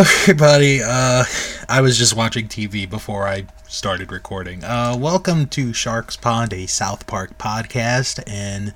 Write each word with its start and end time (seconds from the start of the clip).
Everybody. 0.00 0.80
Uh, 0.82 1.24
I 1.68 1.82
was 1.82 1.98
just 1.98 2.16
watching 2.16 2.48
TV 2.48 2.88
before 2.88 3.28
I 3.28 3.44
started 3.68 4.10
recording. 4.10 4.64
Uh, 4.64 4.96
welcome 4.98 5.46
to 5.48 5.74
Sharks 5.74 6.16
Pond, 6.16 6.54
a 6.54 6.64
South 6.64 7.06
Park 7.06 7.36
podcast, 7.36 8.22
and 8.26 8.72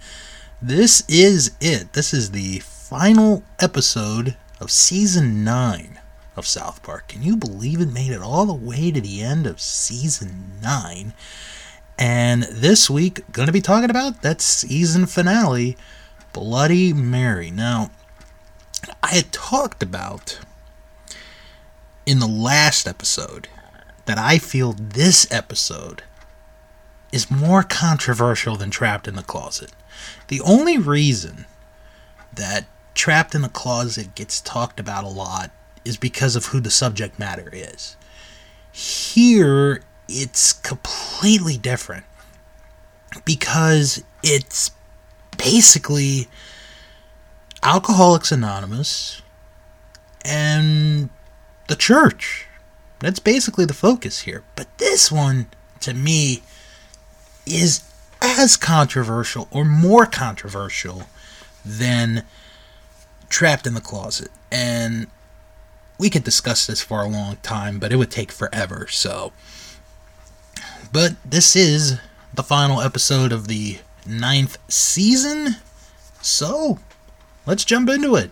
this 0.61 1.03
is 1.09 1.53
it. 1.63 1.95
This 1.95 2.13
is 2.13 2.33
the 2.33 2.59
final 2.59 3.43
episode 3.59 4.37
of 4.61 4.71
season 4.71 5.43
nine 5.43 5.99
of 6.37 6.47
South 6.47 6.83
Park. 6.83 7.09
Can 7.09 7.23
you 7.23 7.37
believe 7.39 7.81
it 7.81 7.91
made 7.91 8.13
it 8.13 8.21
all 8.21 8.45
the 8.45 8.53
way 8.53 8.91
to 8.91 9.01
the 9.01 9.23
end 9.23 9.47
of 9.47 9.63
season 9.63 10.61
nine? 10.63 11.15
And 11.99 12.43
this 12.53 12.91
week, 12.91 13.23
going 13.33 13.47
to 13.47 13.53
be 13.53 13.63
talking 13.63 13.89
about 13.89 14.21
that 14.21 14.43
season 14.43 15.07
finale, 15.07 15.79
Bloody 16.35 16.93
Mary. 16.93 17.51
Now, 17.51 17.93
I 19.03 19.15
had 19.15 19.33
talked 19.33 19.83
about 19.83 20.41
in 22.07 22.19
the 22.19 22.29
last 22.29 22.87
episode 22.87 23.49
that 24.07 24.19
I 24.19 24.39
feel 24.39 24.73
this 24.73 25.31
episode 25.33 26.03
is 27.13 27.31
more 27.31 27.63
controversial 27.63 28.57
than 28.57 28.71
Trapped 28.71 29.09
in 29.09 29.15
the 29.15 29.23
Closet. 29.23 29.73
The 30.29 30.41
only 30.41 30.79
reason 30.79 31.47
that 32.35 32.67
Trapped 32.95 33.35
in 33.35 33.43
the 33.43 33.49
Closet 33.49 34.15
gets 34.15 34.41
talked 34.41 34.79
about 34.79 35.05
a 35.05 35.09
lot 35.09 35.51
is 35.85 35.97
because 35.97 36.37
of 36.37 36.47
who 36.47 36.61
the 36.61 36.71
subject 36.71 37.19
matter 37.19 37.51
is. 37.53 37.97
Here, 38.73 39.83
it's 40.09 40.53
completely 40.53 41.57
different 41.57 42.05
because 43.25 44.03
it's 44.23 44.71
basically 45.37 46.29
Alcoholics 47.63 48.33
Anonymous 48.33 49.23
and 50.25 51.11
the 51.69 51.77
church. 51.77 52.47
That's 53.01 53.19
basically 53.19 53.65
the 53.65 53.75
focus 53.75 54.21
here. 54.21 54.45
But 54.57 54.79
this 54.79 55.11
one, 55.11 55.47
to 55.81 55.95
me, 55.95 56.43
is 57.47 57.83
as 58.23 58.57
controversial 58.57 59.49
or 59.51 59.65
more 59.65 60.07
controversial 60.07 61.05
than 61.65 62.25
Trapped 63.29 63.67
in 63.67 63.75
the 63.75 63.81
Closet. 63.81 64.31
And 64.51 65.09
we 65.99 66.11
could 66.11 66.25
discuss 66.25 66.67
this 66.67 66.83
for 66.83 67.01
a 67.01 67.09
long 67.09 67.37
time, 67.43 67.79
but 67.79 67.93
it 67.93 67.97
would 67.97 68.11
take 68.11 68.33
forever, 68.33 68.87
so. 68.89 69.33
But 70.93 71.17
this 71.25 71.57
is 71.57 71.99
the 72.33 72.43
final 72.43 72.81
episode 72.81 73.33
of 73.33 73.49
the 73.49 73.79
ninth 74.07 74.59
season, 74.69 75.57
so 76.21 76.79
let's 77.47 77.65
jump 77.65 77.89
into 77.89 78.17
it. 78.17 78.31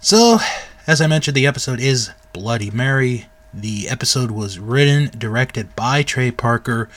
So, 0.00 0.38
as 0.86 1.00
I 1.00 1.06
mentioned, 1.06 1.36
the 1.36 1.46
episode 1.46 1.80
is 1.80 2.10
Bloody 2.32 2.70
Mary. 2.70 3.26
The 3.54 3.88
episode 3.88 4.30
was 4.30 4.58
written, 4.58 5.10
directed 5.16 5.74
by 5.74 6.02
Trey 6.02 6.30
Parker, 6.30 6.90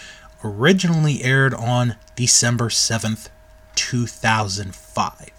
originally 0.43 1.23
aired 1.23 1.53
on 1.53 1.95
December 2.15 2.65
7th, 2.69 3.29
2005. 3.75 5.31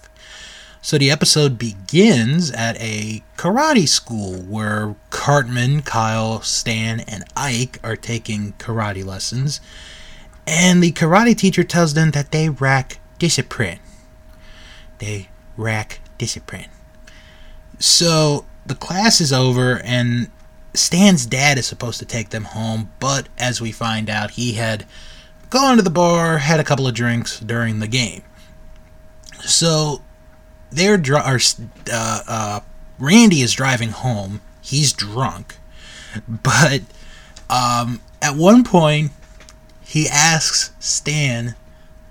So 0.81 0.97
the 0.97 1.11
episode 1.11 1.59
begins 1.59 2.51
at 2.53 2.81
a 2.81 3.23
karate 3.37 3.87
school 3.87 4.37
where 4.37 4.97
Cartman, 5.11 5.83
Kyle, 5.83 6.41
Stan, 6.41 7.01
and 7.01 7.25
Ike 7.37 7.79
are 7.83 7.97
taking 7.97 8.55
karate 8.55 9.05
lessons, 9.05 9.61
and 10.47 10.83
the 10.83 10.93
karate 10.93 11.37
teacher 11.37 11.65
tells 11.65 11.93
them 11.93 12.13
that 12.13 12.31
they 12.31 12.49
lack 12.49 13.01
discipline. 13.19 13.81
They 14.99 15.29
lack 15.59 16.01
discipline. 16.17 16.71
So 17.79 18.45
the 18.69 18.75
class 18.75 19.21
is 19.21 19.33
over, 19.33 19.81
and 19.83 20.31
Stan's 20.75 21.27
dad 21.27 21.59
is 21.59 21.67
supposed 21.67 21.99
to 21.99 22.05
take 22.05 22.31
them 22.31 22.45
home, 22.45 22.91
but 23.01 23.29
as 23.39 23.61
we 23.61 23.73
find 23.73 24.09
out, 24.09 24.33
he 24.33 24.55
had 24.55 24.87
gone 25.51 25.77
to 25.77 25.83
the 25.83 25.91
bar, 25.91 26.39
had 26.39 26.61
a 26.61 26.65
couple 26.65 26.87
of 26.87 26.95
drinks 26.95 27.41
during 27.41 27.81
the 27.81 27.89
game. 27.89 28.23
So 29.41 30.03
they're 30.71 30.99
dr- 30.99 31.27
or, 31.27 31.41
uh, 31.93 32.21
uh, 32.29 32.61
Randy 32.99 33.41
is 33.41 33.53
driving 33.53 33.91
home. 33.91 34.41
He's 34.61 34.93
drunk, 34.93 35.57
but 36.29 36.83
um, 37.49 38.01
at 38.21 38.37
one 38.37 38.65
point 38.65 39.13
he 39.83 40.07
asks 40.07 40.73
Stan 40.79 41.55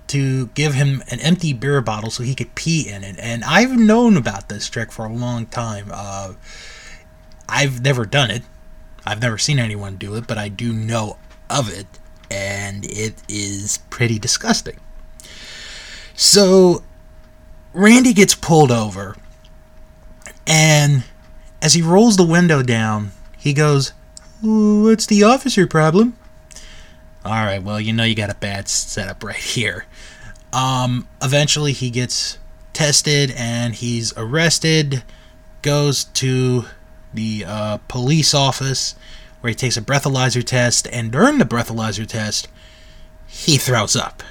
to 0.07 0.47
give 0.47 0.73
him 0.73 1.03
an 1.09 1.19
empty 1.19 1.53
beer 1.53 1.81
bottle 1.81 2.09
so 2.09 2.23
he 2.23 2.35
could 2.35 2.55
pee 2.55 2.89
in 2.89 3.03
it. 3.03 3.17
And 3.19 3.43
I've 3.43 3.77
known 3.77 4.17
about 4.17 4.49
this 4.49 4.69
trick 4.69 4.91
for 4.91 5.05
a 5.05 5.13
long 5.13 5.45
time. 5.47 5.89
Uh, 5.91 6.33
I've 7.49 7.81
never 7.81 8.05
done 8.05 8.31
it. 8.31 8.43
I've 9.05 9.21
never 9.21 9.37
seen 9.37 9.59
anyone 9.59 9.95
do 9.95 10.15
it, 10.15 10.27
but 10.27 10.37
I 10.37 10.49
do 10.49 10.73
know 10.73 11.17
of 11.49 11.71
it, 11.71 11.87
and 12.29 12.83
it 12.85 13.15
is 13.29 13.79
pretty 13.89 14.19
disgusting. 14.19 14.77
So 16.13 16.83
Randy 17.73 18.13
gets 18.13 18.35
pulled 18.35 18.71
over, 18.71 19.15
and 20.45 21.05
as 21.61 21.73
he 21.73 21.81
rolls 21.81 22.17
the 22.17 22.25
window 22.25 22.61
down, 22.61 23.11
he 23.37 23.53
goes, 23.53 23.93
What's 24.41 25.05
the 25.05 25.23
officer 25.23 25.65
problem? 25.67 26.17
Alright, 27.25 27.63
well, 27.63 27.79
you 27.79 27.93
know 27.93 28.03
you 28.03 28.15
got 28.15 28.29
a 28.29 28.35
bad 28.35 28.67
setup 28.67 29.23
right 29.23 29.35
here. 29.35 29.85
Um, 30.53 31.07
eventually, 31.21 31.73
he 31.73 31.89
gets 31.89 32.37
tested 32.73 33.31
and 33.35 33.75
he's 33.75 34.13
arrested, 34.17 35.03
goes 35.61 36.05
to 36.05 36.65
the 37.13 37.43
uh, 37.45 37.77
police 37.87 38.33
office 38.33 38.95
where 39.41 39.49
he 39.49 39.55
takes 39.55 39.77
a 39.77 39.81
breathalyzer 39.81 40.43
test, 40.43 40.87
and 40.91 41.11
during 41.11 41.37
the 41.37 41.45
breathalyzer 41.45 42.05
test, 42.05 42.47
he 43.27 43.57
throws 43.57 43.95
up. 43.95 44.23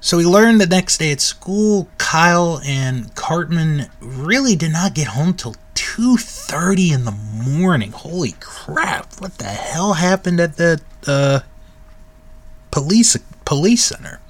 So 0.00 0.18
we 0.18 0.26
learned 0.26 0.60
the 0.60 0.66
next 0.66 0.98
day 0.98 1.12
at 1.12 1.20
school, 1.20 1.88
Kyle 1.96 2.60
and 2.64 3.14
Cartman 3.14 3.88
really 4.00 4.54
did 4.54 4.72
not 4.72 4.94
get 4.94 5.08
home 5.08 5.32
till 5.32 5.56
2:30 5.74 6.92
in 6.92 7.04
the 7.04 7.10
morning. 7.12 7.92
Holy 7.92 8.34
crap! 8.38 9.14
What 9.18 9.38
the 9.38 9.44
hell 9.44 9.94
happened 9.94 10.40
at 10.40 10.56
the 10.56 10.80
uh, 11.06 11.40
police 12.70 13.16
police 13.44 13.84
center? 13.84 14.20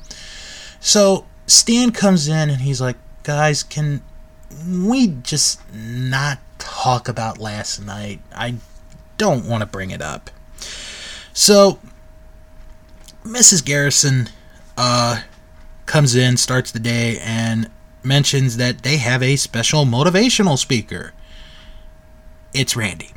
So 0.81 1.27
Stan 1.47 1.93
comes 1.93 2.29
in 2.29 2.51
and 2.51 2.63
he's 2.63 2.81
like, 2.81 2.97
"Guys, 3.23 3.63
can 3.63 4.03
we 4.69 5.09
just 5.09 5.61
not 5.73 6.39
talk 6.59 7.09
about 7.09 7.39
last 7.39 7.81
night? 7.81 8.21
I 8.35 8.57
don't 9.19 9.47
want 9.47 9.63
to 9.63 9.67
bring 9.67 9.91
it 9.91 10.03
up." 10.03 10.31
So 11.33 11.79
Mrs. 13.25 13.65
Garrison 13.65 14.29
uh 14.77 15.23
comes 15.87 16.15
in, 16.15 16.37
starts 16.37 16.71
the 16.71 16.81
day, 16.81 17.19
and 17.21 17.71
mentions 18.03 18.57
that 18.57 18.83
they 18.83 18.99
have 18.99 19.23
a 19.23 19.37
special 19.37 19.85
motivational 19.85 20.59
speaker. 20.59 21.13
It's 22.53 22.77
Randy. 22.77 23.11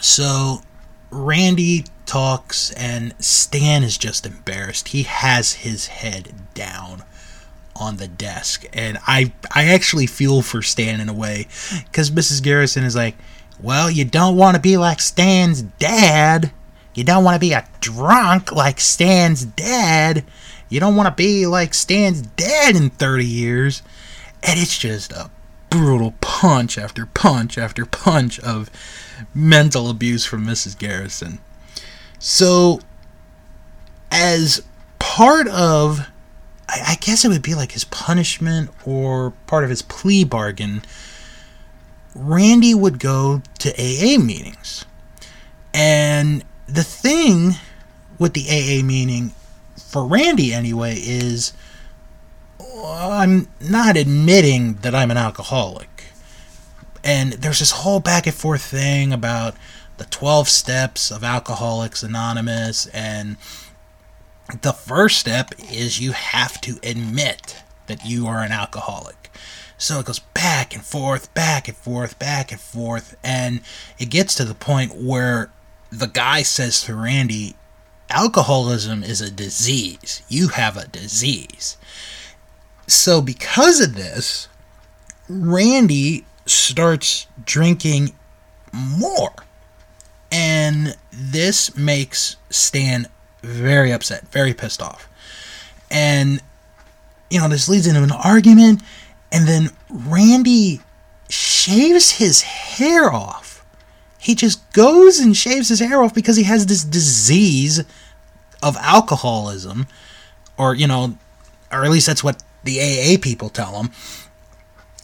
So 0.00 0.62
Randy 1.10 1.84
talks, 2.06 2.70
and 2.72 3.14
Stan 3.18 3.82
is 3.82 3.98
just 3.98 4.26
embarrassed. 4.26 4.88
He 4.88 5.04
has 5.04 5.54
his 5.54 5.86
head 5.86 6.32
down 6.54 7.02
on 7.76 7.96
the 7.96 8.08
desk, 8.08 8.64
and 8.72 8.98
I 9.06 9.32
I 9.54 9.66
actually 9.66 10.06
feel 10.06 10.42
for 10.42 10.62
Stan 10.62 11.00
in 11.00 11.08
a 11.08 11.14
way, 11.14 11.48
because 11.84 12.10
Mrs. 12.10 12.42
Garrison 12.42 12.84
is 12.84 12.94
like, 12.96 13.16
"Well, 13.60 13.90
you 13.90 14.04
don't 14.04 14.36
want 14.36 14.54
to 14.54 14.60
be 14.60 14.76
like 14.76 15.00
Stan's 15.00 15.62
dad. 15.62 16.52
You 16.94 17.04
don't 17.04 17.24
want 17.24 17.34
to 17.34 17.40
be 17.40 17.52
a 17.52 17.66
drunk 17.80 18.52
like 18.52 18.80
Stan's 18.80 19.44
dad." 19.44 20.24
You 20.68 20.80
don't 20.80 20.96
want 20.96 21.06
to 21.06 21.14
be 21.14 21.46
like 21.46 21.74
Stan's 21.74 22.22
dad 22.22 22.74
in 22.74 22.90
30 22.90 23.24
years. 23.24 23.82
And 24.42 24.58
it's 24.58 24.76
just 24.76 25.12
a 25.12 25.30
brutal 25.70 26.14
punch 26.20 26.78
after 26.78 27.06
punch 27.06 27.58
after 27.58 27.86
punch 27.86 28.40
of 28.40 28.70
mental 29.32 29.88
abuse 29.88 30.24
from 30.24 30.44
Mrs. 30.44 30.76
Garrison. 30.76 31.38
So, 32.26 32.80
as 34.10 34.62
part 34.98 35.46
of, 35.48 36.08
I 36.66 36.96
guess 36.98 37.22
it 37.22 37.28
would 37.28 37.42
be 37.42 37.54
like 37.54 37.72
his 37.72 37.84
punishment 37.84 38.70
or 38.86 39.34
part 39.46 39.62
of 39.62 39.68
his 39.68 39.82
plea 39.82 40.24
bargain, 40.24 40.80
Randy 42.14 42.74
would 42.74 42.98
go 42.98 43.42
to 43.58 43.70
AA 43.72 44.18
meetings. 44.18 44.86
And 45.74 46.42
the 46.64 46.82
thing 46.82 47.56
with 48.18 48.32
the 48.32 48.46
AA 48.48 48.82
meeting 48.82 49.34
for 49.76 50.06
Randy 50.06 50.54
anyway, 50.54 50.94
is 50.96 51.52
I'm 52.86 53.48
not 53.60 53.98
admitting 53.98 54.76
that 54.76 54.94
I'm 54.94 55.10
an 55.10 55.18
alcoholic. 55.18 56.04
And 57.04 57.34
there's 57.34 57.58
this 57.58 57.72
whole 57.72 58.00
back 58.00 58.26
and 58.26 58.34
forth 58.34 58.62
thing 58.62 59.12
about 59.12 59.56
the 59.96 60.04
12 60.04 60.48
steps 60.48 61.10
of 61.10 61.24
Alcoholics 61.24 62.02
Anonymous. 62.02 62.86
And 62.86 63.36
the 64.60 64.72
first 64.72 65.18
step 65.18 65.52
is 65.58 66.00
you 66.00 66.12
have 66.12 66.60
to 66.62 66.78
admit 66.82 67.62
that 67.86 68.04
you 68.04 68.26
are 68.26 68.40
an 68.40 68.52
alcoholic. 68.52 69.30
So 69.76 70.00
it 70.00 70.06
goes 70.06 70.20
back 70.20 70.74
and 70.74 70.84
forth, 70.84 71.32
back 71.34 71.68
and 71.68 71.76
forth, 71.76 72.18
back 72.18 72.52
and 72.52 72.60
forth, 72.60 73.16
and 73.22 73.60
it 73.98 74.06
gets 74.06 74.34
to 74.36 74.44
the 74.44 74.54
point 74.54 74.94
where 74.94 75.50
the 75.90 76.06
guy 76.06 76.42
says 76.42 76.82
to 76.84 76.94
Randy, 76.94 77.56
Alcoholism 78.10 79.02
is 79.02 79.20
a 79.20 79.30
disease. 79.30 80.22
You 80.28 80.48
have 80.48 80.76
a 80.76 80.86
disease. 80.86 81.76
So, 82.86 83.20
because 83.22 83.80
of 83.80 83.94
this, 83.94 84.48
Randy 85.28 86.26
starts 86.46 87.26
drinking 87.44 88.14
more. 88.72 89.32
And 90.36 90.96
this 91.12 91.76
makes 91.76 92.34
Stan 92.50 93.06
very 93.44 93.92
upset, 93.92 94.26
very 94.32 94.52
pissed 94.52 94.82
off. 94.82 95.08
And, 95.92 96.42
you 97.30 97.38
know, 97.38 97.46
this 97.46 97.68
leads 97.68 97.86
into 97.86 98.02
an 98.02 98.10
argument. 98.10 98.82
And 99.30 99.46
then 99.46 99.70
Randy 99.88 100.80
shaves 101.28 102.10
his 102.10 102.42
hair 102.42 103.12
off. 103.12 103.64
He 104.18 104.34
just 104.34 104.72
goes 104.72 105.20
and 105.20 105.36
shaves 105.36 105.68
his 105.68 105.78
hair 105.78 106.02
off 106.02 106.12
because 106.12 106.36
he 106.36 106.42
has 106.42 106.66
this 106.66 106.82
disease 106.82 107.84
of 108.60 108.76
alcoholism. 108.80 109.86
Or, 110.58 110.74
you 110.74 110.88
know, 110.88 111.16
or 111.70 111.84
at 111.84 111.92
least 111.92 112.08
that's 112.08 112.24
what 112.24 112.42
the 112.64 112.80
AA 112.80 113.22
people 113.22 113.50
tell 113.50 113.80
him. 113.80 113.92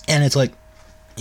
And 0.09 0.25
it's 0.25 0.35
like, 0.35 0.50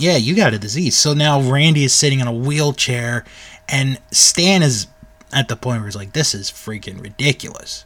yeah, 0.00 0.16
you 0.16 0.34
got 0.34 0.54
a 0.54 0.58
disease. 0.58 0.96
So 0.96 1.12
now 1.12 1.40
Randy 1.40 1.84
is 1.84 1.92
sitting 1.92 2.20
in 2.20 2.26
a 2.26 2.32
wheelchair, 2.32 3.24
and 3.68 3.98
Stan 4.10 4.62
is 4.62 4.86
at 5.32 5.48
the 5.48 5.56
point 5.56 5.80
where 5.80 5.88
he's 5.88 5.96
like, 5.96 6.12
this 6.12 6.34
is 6.34 6.50
freaking 6.50 7.00
ridiculous. 7.00 7.84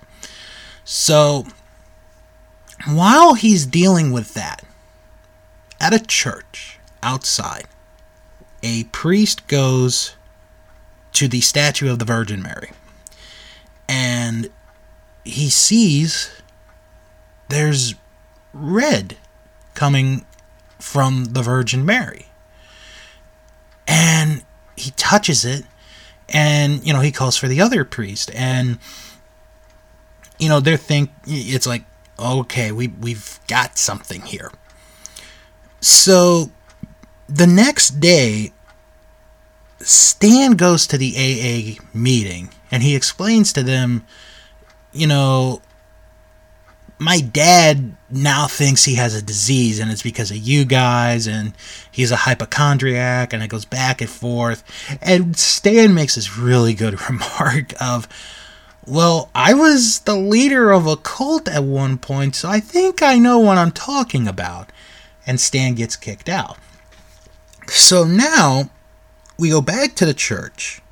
So 0.84 1.44
while 2.86 3.34
he's 3.34 3.66
dealing 3.66 4.12
with 4.12 4.34
that, 4.34 4.64
at 5.80 5.92
a 5.92 5.98
church 5.98 6.78
outside, 7.02 7.64
a 8.62 8.84
priest 8.84 9.46
goes 9.48 10.14
to 11.12 11.28
the 11.28 11.40
statue 11.40 11.90
of 11.90 11.98
the 11.98 12.04
Virgin 12.04 12.42
Mary. 12.42 12.70
And 13.88 14.48
he 15.24 15.50
sees 15.50 16.30
there's 17.48 17.94
red 18.52 19.16
coming 19.74 20.24
from 20.84 21.24
the 21.24 21.42
Virgin 21.42 21.84
Mary. 21.84 22.26
And 23.88 24.44
he 24.76 24.90
touches 24.92 25.44
it 25.44 25.64
and 26.28 26.86
you 26.86 26.92
know 26.92 27.00
he 27.00 27.10
calls 27.10 27.36
for 27.36 27.48
the 27.48 27.60
other 27.60 27.84
priest 27.84 28.30
and 28.34 28.78
you 30.38 30.48
know 30.48 30.58
they're 30.58 30.76
think 30.76 31.10
it's 31.26 31.66
like 31.66 31.84
okay 32.18 32.72
we 32.72 32.88
we've 32.88 33.38
got 33.46 33.76
something 33.76 34.22
here 34.22 34.50
so 35.80 36.50
the 37.28 37.46
next 37.46 38.00
day 38.00 38.52
Stan 39.80 40.52
goes 40.52 40.86
to 40.86 40.96
the 40.96 41.14
AA 41.14 41.82
meeting 41.92 42.48
and 42.70 42.82
he 42.82 42.96
explains 42.96 43.52
to 43.52 43.62
them 43.62 44.06
you 44.92 45.06
know 45.06 45.60
my 46.98 47.20
dad 47.20 47.96
now 48.10 48.46
thinks 48.46 48.84
he 48.84 48.94
has 48.94 49.14
a 49.14 49.22
disease 49.22 49.80
and 49.80 49.90
it's 49.90 50.02
because 50.02 50.30
of 50.30 50.36
you 50.36 50.64
guys 50.64 51.26
and 51.26 51.52
he's 51.90 52.10
a 52.10 52.16
hypochondriac 52.16 53.32
and 53.32 53.42
it 53.42 53.48
goes 53.48 53.64
back 53.64 54.00
and 54.00 54.10
forth. 54.10 54.62
And 55.02 55.36
stan 55.36 55.94
makes 55.94 56.14
this 56.14 56.38
really 56.38 56.74
good 56.74 57.00
remark 57.10 57.72
of 57.80 58.08
well 58.86 59.30
i 59.34 59.54
was 59.54 60.00
the 60.00 60.14
leader 60.14 60.70
of 60.70 60.86
a 60.86 60.94
cult 60.94 61.48
at 61.48 61.64
one 61.64 61.96
point 61.96 62.34
so 62.34 62.50
i 62.50 62.60
think 62.60 63.02
i 63.02 63.18
know 63.18 63.38
what 63.38 63.58
i'm 63.58 63.72
talking 63.72 64.28
about. 64.28 64.70
And 65.26 65.40
stan 65.40 65.74
gets 65.74 65.96
kicked 65.96 66.28
out. 66.28 66.58
So 67.68 68.04
now 68.04 68.68
we 69.38 69.48
go 69.48 69.62
back 69.62 69.94
to 69.96 70.06
the 70.06 70.14
church 70.14 70.82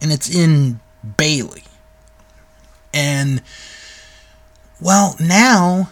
and 0.00 0.10
it's 0.10 0.34
in 0.34 0.80
bailey. 1.16 1.64
And 2.92 3.42
well, 4.80 5.16
now 5.18 5.90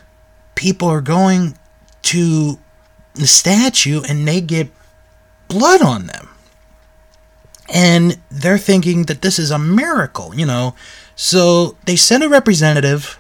people 0.55 0.89
are 0.89 1.01
going 1.01 1.57
to 2.03 2.59
the 3.15 3.27
statue 3.27 4.03
and 4.09 4.27
they 4.27 4.41
get 4.41 4.69
blood 5.49 5.83
on 5.83 6.07
them. 6.07 6.29
And 7.69 8.19
they're 8.31 8.59
thinking 8.59 9.05
that 9.05 9.23
this 9.23 9.39
is 9.39 9.51
a 9.51 9.59
miracle, 9.59 10.35
you 10.35 10.47
know. 10.47 10.75
So 11.17 11.77
they 11.85 11.97
send 11.97 12.23
a 12.23 12.29
representative 12.29 13.19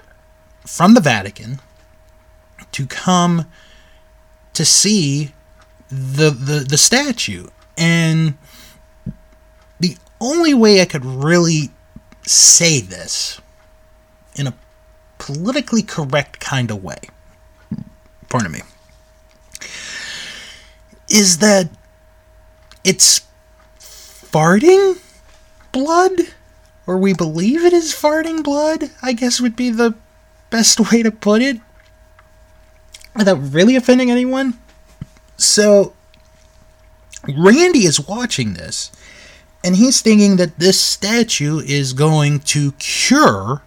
from 0.65 0.95
the 0.95 1.01
Vatican 1.01 1.61
to 2.73 2.87
come 2.87 3.47
to 4.53 4.65
see 4.65 5.33
the, 5.89 6.31
the, 6.31 6.65
the 6.69 6.79
statue. 6.79 7.49
And 7.77 8.39
the 9.81 9.97
only 10.21 10.55
way 10.55 10.81
I 10.81 10.85
could 10.85 11.05
really 11.05 11.71
say 12.23 12.81
this 12.81 13.41
in 14.37 14.47
a 14.47 14.55
politically 15.19 15.83
correct 15.83 16.41
kind 16.41 16.71
of 16.71 16.83
way, 16.83 16.99
pardon 18.29 18.53
me, 18.53 18.63
is 21.09 21.39
that 21.39 21.69
it's 22.85 23.27
farting 23.79 24.99
blood, 25.73 26.13
or 26.87 26.99
we 26.99 27.13
believe 27.13 27.65
it 27.65 27.73
is 27.73 27.93
farting 27.93 28.43
blood, 28.43 28.91
I 29.03 29.13
guess 29.13 29.41
would 29.41 29.57
be 29.57 29.71
the 29.71 29.95
best 30.51 30.93
way 30.93 31.03
to 31.03 31.11
put 31.11 31.43
it, 31.43 31.61
without 33.15 33.53
really 33.53 33.77
offending 33.77 34.11
anyone. 34.11 34.59
So, 35.37 35.95
Randy 37.27 37.87
is 37.87 38.01
watching 38.07 38.55
this, 38.55 38.93
and 39.65 39.77
he's 39.77 40.01
thinking 40.01 40.37
that 40.37 40.59
this 40.59 40.81
statue 40.81 41.59
is 41.59 41.93
going 41.93 42.41
to 42.41 42.73
cure 42.73 43.63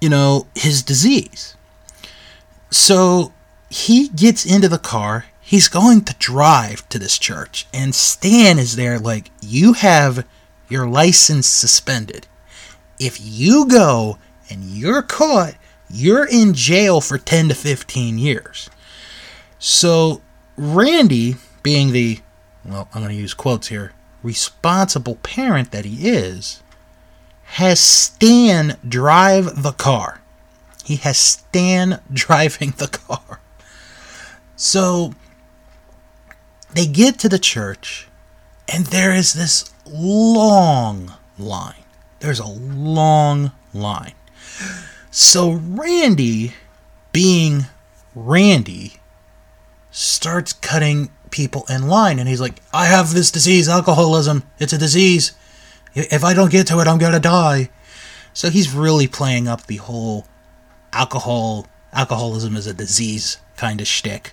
you 0.00 0.08
know, 0.08 0.46
his 0.54 0.82
disease. 0.82 1.56
So 2.70 3.32
he 3.70 4.08
gets 4.08 4.44
into 4.44 4.68
the 4.68 4.78
car. 4.78 5.26
He's 5.40 5.68
going 5.68 6.02
to 6.02 6.14
drive 6.18 6.88
to 6.88 6.98
this 6.98 7.18
church. 7.18 7.66
And 7.72 7.94
Stan 7.94 8.58
is 8.58 8.76
there, 8.76 8.98
like, 8.98 9.30
you 9.40 9.74
have 9.74 10.26
your 10.68 10.88
license 10.88 11.46
suspended. 11.46 12.26
If 12.98 13.18
you 13.20 13.66
go 13.66 14.18
and 14.50 14.64
you're 14.64 15.02
caught, 15.02 15.54
you're 15.88 16.26
in 16.26 16.54
jail 16.54 17.00
for 17.00 17.18
10 17.18 17.48
to 17.48 17.54
15 17.54 18.18
years. 18.18 18.68
So 19.58 20.20
Randy, 20.56 21.36
being 21.62 21.92
the, 21.92 22.20
well, 22.64 22.88
I'm 22.92 23.02
going 23.02 23.14
to 23.14 23.20
use 23.20 23.34
quotes 23.34 23.68
here, 23.68 23.92
responsible 24.22 25.16
parent 25.16 25.70
that 25.70 25.84
he 25.84 26.08
is, 26.08 26.62
has 27.56 27.80
Stan 27.80 28.76
drive 28.86 29.62
the 29.62 29.72
car. 29.72 30.20
He 30.84 30.96
has 30.96 31.16
Stan 31.16 32.02
driving 32.12 32.74
the 32.76 32.86
car. 32.86 33.40
So 34.56 35.14
they 36.74 36.84
get 36.84 37.18
to 37.20 37.30
the 37.30 37.38
church, 37.38 38.08
and 38.68 38.84
there 38.86 39.14
is 39.14 39.32
this 39.32 39.72
long 39.86 41.14
line. 41.38 41.84
There's 42.20 42.40
a 42.40 42.46
long 42.46 43.52
line. 43.72 44.12
So 45.10 45.52
Randy, 45.52 46.52
being 47.12 47.64
Randy, 48.14 48.96
starts 49.90 50.52
cutting 50.52 51.08
people 51.30 51.64
in 51.70 51.88
line, 51.88 52.18
and 52.18 52.28
he's 52.28 52.40
like, 52.40 52.60
I 52.74 52.84
have 52.84 53.14
this 53.14 53.30
disease, 53.30 53.66
alcoholism. 53.66 54.42
It's 54.58 54.74
a 54.74 54.78
disease. 54.78 55.32
If 55.96 56.24
I 56.24 56.34
don't 56.34 56.50
get 56.50 56.66
to 56.68 56.80
it, 56.80 56.86
I'm 56.86 56.98
gonna 56.98 57.20
die. 57.20 57.70
So 58.32 58.50
he's 58.50 58.74
really 58.74 59.06
playing 59.06 59.48
up 59.48 59.66
the 59.66 59.76
whole 59.76 60.26
alcohol 60.92 61.66
alcoholism 61.92 62.56
is 62.56 62.66
a 62.66 62.74
disease 62.74 63.38
kind 63.56 63.80
of 63.80 63.86
shtick. 63.86 64.32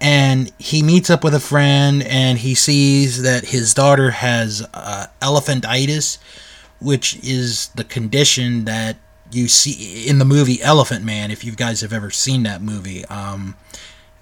And 0.00 0.52
he 0.58 0.82
meets 0.82 1.08
up 1.08 1.24
with 1.24 1.34
a 1.34 1.40
friend 1.40 2.02
and 2.02 2.38
he 2.38 2.54
sees 2.54 3.22
that 3.22 3.46
his 3.46 3.72
daughter 3.72 4.10
has 4.10 4.66
uh, 4.74 5.06
elephantitis, 5.22 6.18
which 6.80 7.16
is 7.24 7.68
the 7.68 7.84
condition 7.84 8.66
that 8.66 8.96
you 9.32 9.48
see 9.48 10.06
in 10.06 10.18
the 10.18 10.24
movie 10.26 10.60
Elephant 10.62 11.04
Man. 11.04 11.30
If 11.30 11.44
you 11.44 11.52
guys 11.52 11.80
have 11.80 11.92
ever 11.92 12.10
seen 12.10 12.42
that 12.42 12.60
movie, 12.60 13.06
um, 13.06 13.56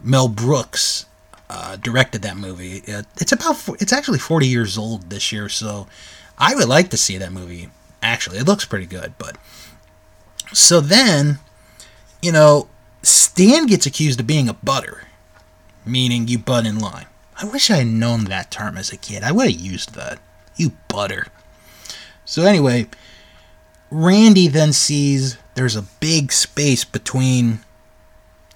Mel 0.00 0.28
Brooks 0.28 1.06
uh, 1.50 1.76
directed 1.76 2.22
that 2.22 2.36
movie. 2.36 2.82
it's 2.86 3.32
about 3.32 3.56
it's 3.80 3.92
actually 3.92 4.18
40 4.18 4.46
years 4.46 4.78
old 4.78 5.10
this 5.10 5.32
year, 5.32 5.48
so 5.48 5.86
I 6.42 6.56
would 6.56 6.68
like 6.68 6.90
to 6.90 6.96
see 6.96 7.18
that 7.18 7.32
movie. 7.32 7.68
Actually, 8.02 8.38
it 8.38 8.46
looks 8.46 8.64
pretty 8.64 8.86
good, 8.86 9.14
but 9.16 9.36
so 10.52 10.80
then, 10.80 11.38
you 12.20 12.32
know, 12.32 12.68
Stan 13.02 13.66
gets 13.66 13.86
accused 13.86 14.18
of 14.18 14.26
being 14.26 14.48
a 14.48 14.54
butter, 14.54 15.06
meaning 15.86 16.26
you 16.26 16.38
butt 16.38 16.66
in 16.66 16.80
line. 16.80 17.06
I 17.40 17.46
wish 17.46 17.70
I 17.70 17.76
had 17.76 17.86
known 17.86 18.24
that 18.24 18.50
term 18.50 18.76
as 18.76 18.90
a 18.90 18.96
kid. 18.96 19.22
I 19.22 19.30
would 19.30 19.50
have 19.52 19.60
used 19.60 19.94
that. 19.94 20.18
You 20.56 20.72
butter. 20.88 21.28
So 22.24 22.42
anyway, 22.42 22.88
Randy 23.88 24.48
then 24.48 24.72
sees 24.72 25.38
there's 25.54 25.76
a 25.76 25.86
big 26.00 26.32
space 26.32 26.84
between 26.84 27.60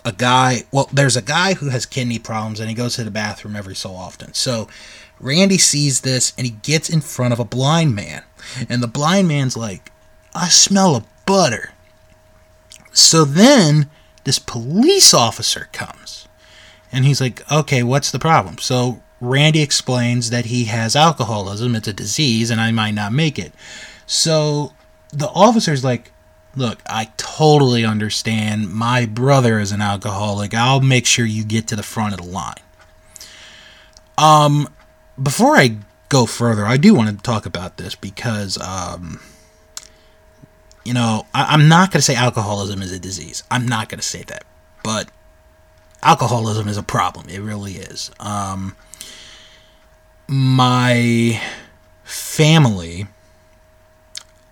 a 0.04 0.10
guy. 0.12 0.64
Well, 0.72 0.88
there's 0.92 1.16
a 1.16 1.22
guy 1.22 1.54
who 1.54 1.68
has 1.70 1.86
kidney 1.86 2.18
problems, 2.18 2.58
and 2.58 2.68
he 2.68 2.74
goes 2.74 2.96
to 2.96 3.04
the 3.04 3.12
bathroom 3.12 3.54
every 3.54 3.76
so 3.76 3.92
often. 3.92 4.34
So 4.34 4.66
Randy 5.20 5.58
sees 5.58 6.02
this, 6.02 6.32
and 6.36 6.46
he 6.46 6.54
gets 6.62 6.90
in 6.90 7.00
front 7.00 7.32
of 7.32 7.40
a 7.40 7.44
blind 7.44 7.94
man, 7.94 8.22
and 8.68 8.82
the 8.82 8.88
blind 8.88 9.28
man's 9.28 9.56
like, 9.56 9.90
"I 10.34 10.48
smell 10.48 10.96
a 10.96 11.04
butter." 11.24 11.72
So 12.92 13.24
then 13.24 13.90
this 14.24 14.38
police 14.38 15.14
officer 15.14 15.68
comes, 15.72 16.28
and 16.92 17.04
he's 17.04 17.20
like, 17.20 17.50
"Okay, 17.50 17.82
what's 17.82 18.10
the 18.10 18.18
problem?" 18.18 18.58
So 18.58 19.02
Randy 19.20 19.62
explains 19.62 20.30
that 20.30 20.46
he 20.46 20.64
has 20.66 20.94
alcoholism. 20.94 21.74
It's 21.74 21.88
a 21.88 21.92
disease, 21.92 22.50
and 22.50 22.60
I 22.60 22.70
might 22.70 22.94
not 22.94 23.12
make 23.12 23.38
it. 23.38 23.52
So 24.06 24.72
the 25.12 25.28
officer's 25.28 25.82
like, 25.82 26.12
Look, 26.56 26.80
I 26.86 27.10
totally 27.18 27.84
understand. 27.84 28.72
My 28.72 29.04
brother 29.04 29.60
is 29.60 29.72
an 29.72 29.82
alcoholic. 29.82 30.54
I'll 30.54 30.80
make 30.80 31.04
sure 31.04 31.26
you 31.26 31.44
get 31.44 31.66
to 31.68 31.76
the 31.76 31.82
front 31.82 32.14
of 32.14 32.20
the 32.20 32.32
line. 32.32 32.54
Um, 34.16 34.66
before 35.20 35.56
I 35.56 35.78
go 36.08 36.26
further, 36.26 36.64
I 36.64 36.76
do 36.76 36.94
want 36.94 37.10
to 37.10 37.22
talk 37.22 37.46
about 37.46 37.76
this 37.76 37.94
because, 37.94 38.58
um, 38.58 39.20
you 40.84 40.94
know, 40.94 41.26
I, 41.34 41.54
am 41.54 41.68
not 41.68 41.90
going 41.90 41.98
to 41.98 42.02
say 42.02 42.14
alcoholism 42.14 42.82
is 42.82 42.92
a 42.92 42.98
disease. 42.98 43.42
I'm 43.50 43.66
not 43.66 43.88
going 43.88 43.98
to 43.98 44.06
say 44.06 44.22
that. 44.24 44.44
But 44.84 45.10
alcoholism 46.02 46.68
is 46.68 46.76
a 46.76 46.82
problem. 46.82 47.28
It 47.28 47.40
really 47.40 47.74
is. 47.74 48.10
Um, 48.20 48.76
my 50.28 51.40
family 52.04 53.06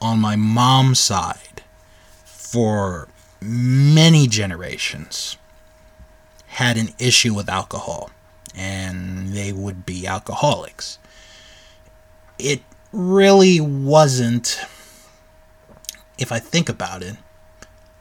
on 0.01 0.19
my 0.21 0.37
mom's 0.37 0.99
side 0.99 1.63
for 2.25 3.09
many 3.41 4.27
generations 4.27 5.37
had 6.47 6.77
an 6.77 6.89
issue 6.99 7.35
with 7.35 7.49
alcohol 7.49 8.11
and 8.55 9.33
they 9.33 9.53
would 9.53 9.85
be 9.85 10.07
alcoholics. 10.07 10.99
It 12.39 12.63
really 12.93 13.61
wasn't, 13.61 14.61
if 16.19 16.31
I 16.31 16.39
think 16.39 16.69
about 16.69 17.03
it, 17.03 17.17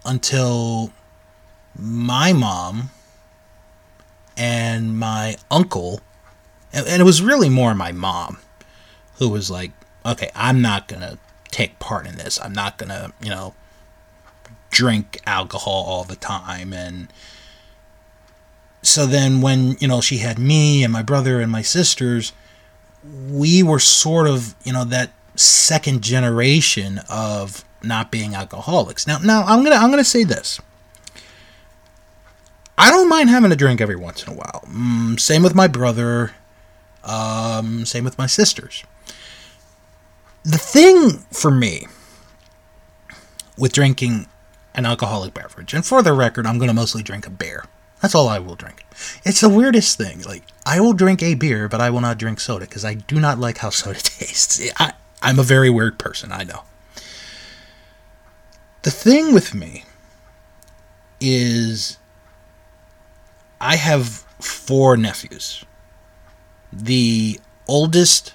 until 0.06 0.92
my 1.78 2.34
mom 2.34 2.92
and 4.38 4.98
my 4.98 5.38
uncle, 5.50 6.02
and, 6.72 7.02
it 7.02 7.06
was 7.06 7.22
really 7.22 7.50
more 7.50 7.74
my 7.74 7.92
mom, 7.92 8.38
who 9.18 9.30
was 9.30 9.50
like, 9.50 9.72
okay, 10.06 10.30
I'm 10.36 10.62
not 10.62 10.88
going 10.88 11.02
to 11.02 11.18
take 11.50 11.80
part 11.80 12.08
in 12.08 12.18
this. 12.18 12.40
I'm 12.42 12.54
not 12.54 12.78
going 12.78 12.90
to, 12.90 13.14
you 13.22 13.30
know, 13.30 13.54
drink 14.72 15.20
alcohol 15.26 15.86
all 15.88 16.04
the 16.04 16.16
time 16.16 16.74
and 16.74 17.14
so 18.84 19.06
then 19.06 19.42
when 19.42 19.76
you 19.80 19.88
know 19.88 20.02
she 20.02 20.20
had 20.20 20.38
me 20.38 20.84
and 20.84 20.94
my 20.94 21.02
brother 21.02 21.42
and 21.42 21.52
my 21.52 21.62
sisters 21.62 22.32
we 23.30 23.64
were 23.64 23.80
sort 23.80 24.28
of 24.28 24.56
you 24.64 24.72
know 24.72 24.84
that 24.86 25.12
second 25.36 26.04
generation 26.04 27.00
of 27.10 27.66
not 27.82 28.12
being 28.12 28.36
alcoholics. 28.36 29.08
Now 29.08 29.18
now 29.18 29.44
i'm 29.44 29.64
gonna 29.64 29.76
i'm 29.76 29.90
gonna 29.90 30.04
say 30.04 30.24
this. 30.24 30.62
I 32.78 32.90
don't 32.90 33.10
mind 33.10 33.30
having 33.30 33.52
a 33.52 33.56
drink 33.56 33.82
every 33.82 33.96
once 33.96 34.26
in 34.26 34.34
a 34.34 34.36
while. 34.36 34.64
Mm, 34.68 35.20
same 35.20 35.44
with 35.44 35.54
my 35.54 35.68
brother 35.68 36.34
um, 37.04 37.86
same 37.86 38.04
with 38.04 38.18
my 38.18 38.28
sisters. 38.28 38.84
The 40.44 40.58
thing 40.58 41.20
for 41.32 41.52
me 41.52 41.88
with 43.58 43.74
drinking 43.74 44.28
an 44.74 44.86
alcoholic 44.86 45.34
beverage, 45.34 45.74
and 45.74 45.86
for 45.86 46.02
the 46.02 46.14
record, 46.14 46.46
I'm 46.46 46.58
to 46.60 46.74
mostly 46.74 47.04
drink 47.04 47.28
a 47.28 47.30
beer. 47.30 47.66
That's 48.04 48.16
all 48.16 48.28
I 48.28 48.38
will 48.38 48.56
drink. 48.56 48.86
It's 49.24 49.40
the 49.40 49.48
weirdest 49.48 49.98
thing. 49.98 50.24
Like, 50.24 50.44
I 50.66 50.82
will 50.82 50.92
drink 50.92 51.24
a 51.24 51.36
beer, 51.36 51.70
but 51.70 51.80
I 51.80 51.90
will 51.90 52.02
not 52.02 52.18
drink 52.18 52.42
soda 52.42 52.66
because 52.66 52.84
I 52.84 52.96
do 52.96 53.18
not 53.18 53.40
like 53.40 53.60
how 53.60 53.70
soda 53.70 54.00
tastes. 54.04 54.62
I, 54.78 54.92
I'm 55.22 55.40
a 55.40 55.44
very 55.44 55.70
weird 55.70 55.98
person, 55.98 56.30
I 56.34 56.44
know. 56.44 56.64
The 58.82 58.92
thing 58.92 59.34
with 59.34 59.56
me 59.56 59.86
is 61.22 61.98
I 63.62 63.78
have 63.78 64.26
four 64.38 64.98
nephews. 64.98 65.64
The 66.74 67.40
oldest 67.70 68.34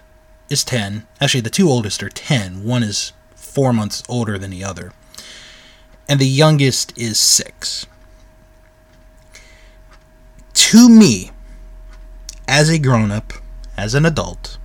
is 0.48 0.64
10. 0.64 1.06
Actually, 1.20 1.42
the 1.42 1.50
two 1.50 1.68
oldest 1.68 2.02
are 2.02 2.08
10. 2.08 2.64
One 2.64 2.82
is 2.82 3.12
four 3.34 3.74
months 3.74 4.02
older 4.08 4.38
than 4.38 4.50
the 4.50 4.64
other. 4.64 4.94
And 6.08 6.18
the 6.18 6.26
youngest 6.26 6.96
is 6.96 7.18
6. 7.18 7.86
To 10.58 10.88
me, 10.88 11.30
as 12.48 12.68
a 12.68 12.78
grown 12.78 13.12
up, 13.12 13.32
as 13.76 13.94
an 13.94 14.04
adult, 14.04 14.58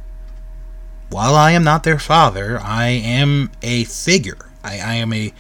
while 1.09 1.35
I 1.35 1.51
am 1.51 1.63
not 1.63 1.83
their 1.83 1.99
father, 1.99 2.59
I 2.59 2.87
am 2.87 3.51
a 3.61 3.83
figure. 3.83 4.49
I, 4.63 4.79
I 4.79 4.93
am 4.95 5.13
a 5.13 5.31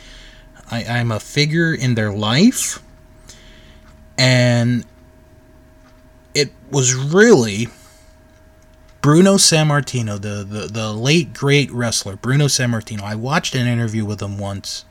I, 0.69 0.85
I'm 0.85 1.11
a 1.11 1.19
figure 1.19 1.73
in 1.73 1.95
their 1.95 2.13
life. 2.13 2.81
And 4.15 4.85
it 6.35 6.53
was 6.69 6.93
really 6.93 7.67
Bruno 9.01 9.35
Sammartino, 9.35 10.21
the, 10.21 10.45
the, 10.47 10.67
the 10.67 10.93
late 10.93 11.33
great 11.33 11.71
wrestler, 11.71 12.15
Bruno 12.15 12.45
Sammartino. 12.45 13.01
I 13.01 13.15
watched 13.15 13.55
an 13.55 13.67
interview 13.67 14.05
with 14.05 14.21
him 14.21 14.37
once, 14.37 14.85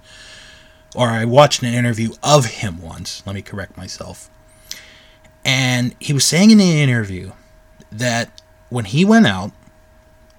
or 0.96 1.08
I 1.08 1.24
watched 1.24 1.62
an 1.62 1.72
interview 1.72 2.14
of 2.20 2.46
him 2.46 2.82
once. 2.82 3.22
Let 3.24 3.36
me 3.36 3.42
correct 3.42 3.76
myself. 3.76 4.28
And 5.44 5.94
he 5.98 6.12
was 6.12 6.24
saying 6.24 6.50
in 6.50 6.60
an 6.60 6.66
interview 6.66 7.32
that 7.90 8.40
when 8.68 8.84
he 8.84 9.04
went 9.04 9.26
out 9.26 9.52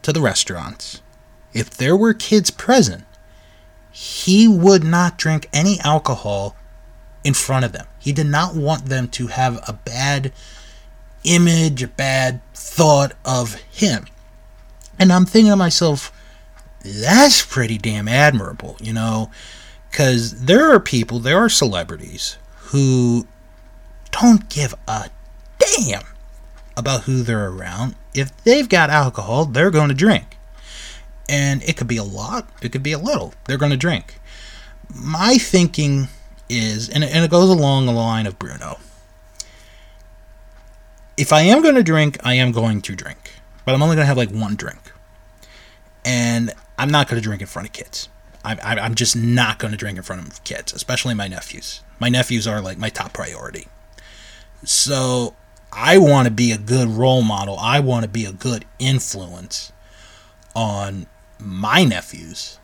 to 0.02 0.14
the 0.14 0.22
restaurants, 0.22 1.02
if 1.54 1.70
there 1.70 1.96
were 1.96 2.14
kids 2.14 2.52
present, 2.52 3.04
he 3.92 4.48
would 4.48 4.84
not 4.84 5.18
drink 5.18 5.48
any 5.54 5.80
alcohol 5.82 6.56
in 7.24 7.34
front 7.34 7.64
of 7.66 7.72
them. 7.72 7.86
He 8.00 8.12
did 8.12 8.28
not 8.28 8.56
want 8.56 8.88
them 8.88 9.08
to 9.10 9.28
have 9.28 9.58
a 9.68 9.74
bad 9.74 10.34
image, 11.24 11.84
a 11.84 11.88
bad 11.88 12.42
thought 12.54 13.14
of 13.24 13.56
him. 13.72 14.08
And 15.00 15.12
I'm 15.12 15.26
thinking 15.26 15.52
to 15.52 15.56
myself, 15.56 16.12
that's 16.84 17.46
pretty 17.46 17.78
damn 17.78 18.08
admirable, 18.08 18.78
you 18.82 18.94
know, 18.94 19.32
because 19.90 20.46
there 20.46 20.74
are 20.74 20.80
people, 20.80 21.20
there 21.20 21.38
are 21.38 21.50
celebrities 21.50 22.38
who 22.56 23.28
don't 24.22 24.50
give 24.50 24.74
a 24.88 25.10
damn 25.60 26.04
about 26.78 27.02
who 27.02 27.22
they're 27.22 27.50
around. 27.50 27.96
If 28.14 28.36
they've 28.44 28.70
got 28.70 28.90
alcohol, 28.90 29.46
they're 29.46 29.72
going 29.72 29.90
to 29.90 29.96
drink. 29.96 30.38
And 31.30 31.62
it 31.64 31.78
could 31.78 31.88
be 31.88 31.98
a 31.98 32.04
lot, 32.04 32.50
it 32.62 32.72
could 32.72 32.84
be 32.84 32.94
a 32.94 32.98
little. 32.98 33.34
They're 33.46 33.58
going 33.58 33.72
to 33.72 33.78
drink. 33.78 34.20
My 34.94 35.38
thinking 35.38 36.08
is, 36.50 36.90
and 36.90 37.04
it, 37.04 37.32
goes 37.32 37.50
along 37.50 37.86
the 37.86 37.92
line 37.92 38.28
of 38.28 38.40
Bruno 38.40 38.78
if 41.18 41.32
I 41.32 41.42
am 41.42 41.62
going 41.62 41.76
to 41.76 41.84
drink, 41.84 42.18
I 42.24 42.36
am 42.36 42.52
going 42.52 42.82
to 42.82 42.96
drink. 42.96 43.34
But 43.66 43.76
I'm 43.76 43.84
only 43.84 43.96
going 43.96 44.04
to 44.04 44.08
have 44.08 44.18
like 44.18 44.32
one 44.32 44.56
drink. 44.56 44.92
And 46.06 46.54
I'm 46.78 46.90
not 46.90 47.08
going 47.08 47.22
to 47.22 47.24
drink 47.24 47.42
in 47.42 47.48
front 47.48 47.68
of 47.68 47.74
kids. 47.74 48.10
I, 48.44 48.56
I, 48.56 48.80
I'm 48.80 48.96
just 48.96 49.16
not 49.16 49.60
going 49.60 49.72
to 49.72 49.78
drink 49.78 49.98
in 49.98 50.04
front 50.04 50.28
of 50.28 50.44
kids, 50.44 50.74
especially 50.74 51.14
my 51.14 51.28
nephews. 51.28 51.82
My 52.00 52.10
nephews 52.10 52.48
are 52.48 52.62
like 52.62 52.78
my 52.78 52.90
top 52.90 53.14
priority. 53.14 53.68
So 54.64 55.36
I 55.72 55.98
want 55.98 56.28
to 56.28 56.34
be 56.34 56.52
a 56.52 56.58
good 56.58 56.88
role 56.88 57.22
model. 57.22 57.58
I 57.60 57.80
want 57.80 58.04
to 58.04 58.10
be 58.10 58.26
a 58.26 58.32
good 58.32 58.66
influence 58.80 59.72
on 60.56 61.08
my 61.40 61.84
nephews 61.84 62.60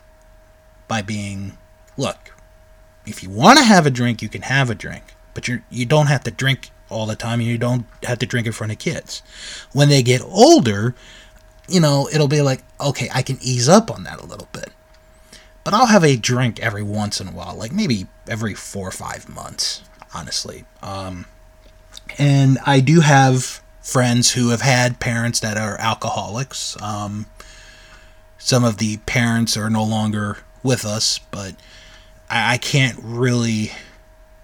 by 0.88 1.02
being 1.02 1.58
look, 1.98 2.34
if 3.06 3.24
you 3.24 3.30
want 3.30 3.58
to 3.60 3.66
have 3.66 3.86
a 3.86 3.90
drink, 3.90 4.22
you 4.22 4.30
can 4.30 4.44
have 4.44 4.70
a 4.70 4.76
drink, 4.76 5.16
but 5.34 5.48
you 5.48 5.62
you 5.70 5.86
don't 5.86 6.08
have 6.08 6.24
to 6.24 6.32
drink 6.32 6.72
all 6.90 7.06
the 7.06 7.16
time 7.16 7.40
and 7.40 7.50
you 7.50 7.58
don't 7.58 7.86
have 8.04 8.20
to 8.20 8.26
drink 8.26 8.48
in 8.48 8.54
front 8.54 8.72
of 8.72 8.80
kids. 8.80 9.22
When 9.74 9.90
they 9.90 10.02
get 10.02 10.22
older, 10.22 10.96
you 11.68 11.80
know, 11.80 12.10
it'll 12.12 12.28
be 12.28 12.42
like, 12.42 12.64
okay, 12.80 13.10
I 13.14 13.22
can 13.22 13.38
ease 13.42 13.70
up 13.70 13.92
on 13.92 14.04
that 14.04 14.22
a 14.22 14.26
little 14.26 14.48
bit. 14.52 14.70
But 15.64 15.74
I'll 15.74 15.88
have 15.88 16.04
a 16.04 16.16
drink 16.16 16.60
every 16.60 16.84
once 16.84 17.22
in 17.22 17.28
a 17.28 17.32
while, 17.32 17.56
like 17.56 17.72
maybe 17.72 18.08
every 18.28 18.56
four 18.56 18.88
or 18.88 18.92
five 18.92 19.30
months, 19.30 19.84
honestly. 20.14 20.66
Um, 20.82 21.26
and 22.18 22.58
I 22.66 22.80
do 22.80 23.02
have 23.02 23.62
friends 23.82 24.34
who 24.34 24.50
have 24.50 24.62
had 24.62 25.00
parents 25.00 25.40
that 25.40 25.58
are 25.58 25.78
alcoholics. 25.80 26.80
Um, 26.82 27.26
some 28.38 28.64
of 28.64 28.78
the 28.78 28.98
parents 29.06 29.58
are 29.58 29.70
no 29.70 29.84
longer 29.84 30.38
with 30.64 30.86
us, 30.86 31.20
but 31.32 31.56
I, 32.30 32.54
I 32.54 32.58
can't 32.58 33.00
really 33.02 33.72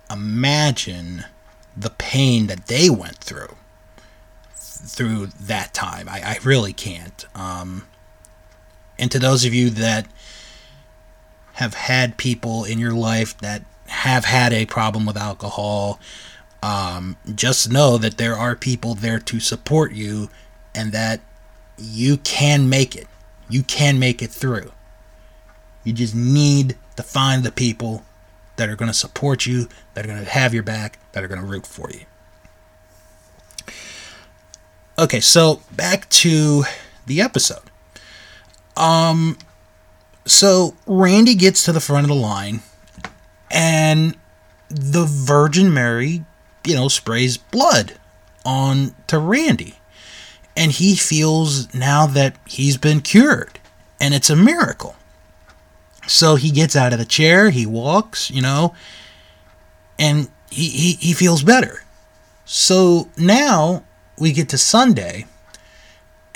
imagine 0.10 1.26
the 1.76 1.90
pain 1.90 2.48
that 2.48 2.68
they 2.68 2.90
went 2.90 3.18
through 3.18 3.56
through 4.56 5.28
that 5.40 5.74
time. 5.74 6.08
I, 6.08 6.22
I 6.22 6.38
really 6.44 6.74
can't. 6.74 7.26
Um, 7.34 7.88
and 9.00 9.12
to 9.12 9.20
those 9.20 9.46
of 9.46 9.54
you 9.54 9.70
that 9.72 10.08
have 11.54 11.74
had 11.74 12.18
people 12.18 12.64
in 12.64 12.80
your 12.80 12.94
life 12.94 13.38
that 13.40 13.64
have 13.88 14.26
had 14.26 14.54
a 14.54 14.66
problem 14.66 15.06
with 15.06 15.18
alcohol, 15.18 16.00
Um, 16.62 17.18
just 17.34 17.72
know 17.72 17.98
that 17.98 18.18
there 18.18 18.36
are 18.36 18.56
people 18.56 18.96
there 18.96 19.20
to 19.20 19.40
support 19.40 19.94
you 19.94 20.30
and 20.74 20.92
that 20.92 21.22
you 21.78 22.18
can 22.18 22.70
make 22.70 22.96
it. 22.96 23.08
You 23.50 23.62
can 23.64 24.00
make 24.00 24.22
it 24.22 24.32
through. 24.32 24.72
You 25.84 25.94
just 25.94 26.16
need 26.16 26.76
to 26.96 27.04
find 27.04 27.44
the 27.44 27.52
people 27.52 28.04
that 28.56 28.70
are 28.70 28.76
going 28.76 28.90
to 28.90 28.98
support 28.98 29.46
you, 29.46 29.68
that 29.94 30.06
are 30.06 30.08
going 30.08 30.24
to 30.24 30.30
have 30.30 30.54
your 30.54 30.64
back, 30.64 30.98
that 31.12 31.24
are 31.24 31.28
going 31.28 31.42
to 31.42 31.46
root 31.46 31.68
for 31.68 31.90
you. 31.92 32.02
Okay, 34.98 35.20
so 35.20 35.62
back 35.72 36.10
to 36.10 36.64
the 37.06 37.22
episode. 37.22 37.70
Um 38.78 39.38
so 40.26 40.76
Randy 40.88 41.36
gets 41.36 41.64
to 41.66 41.72
the 41.72 41.80
front 41.80 42.06
of 42.06 42.10
the 42.10 42.16
line 42.16 42.62
and 43.52 44.18
the 44.70 45.06
Virgin 45.06 45.74
Mary, 45.74 46.26
you 46.66 46.76
know, 46.76 46.88
sprays 46.88 47.38
blood 47.38 47.94
on 48.46 48.96
to 49.08 49.20
Randy. 49.20 49.76
And 50.58 50.72
he 50.72 50.96
feels 50.96 51.74
now 51.74 52.06
that 52.08 52.36
he's 52.46 52.78
been 52.78 53.02
cured 53.02 53.60
and 54.00 54.14
it's 54.14 54.30
a 54.30 54.36
miracle. 54.36 54.96
So 56.08 56.36
he 56.36 56.52
gets 56.52 56.76
out 56.76 56.94
of 56.94 57.00
the 57.00 57.06
chair, 57.06 57.50
he 57.50 57.66
walks, 57.66 58.30
you 58.30 58.42
know, 58.42 58.76
and 59.98 60.30
he, 60.52 60.70
he, 60.70 60.94
he 60.94 61.14
feels 61.14 61.44
better. 61.44 61.84
So 62.46 63.10
now 63.18 63.84
we 64.20 64.32
get 64.32 64.50
to 64.50 64.58
Sunday, 64.58 65.26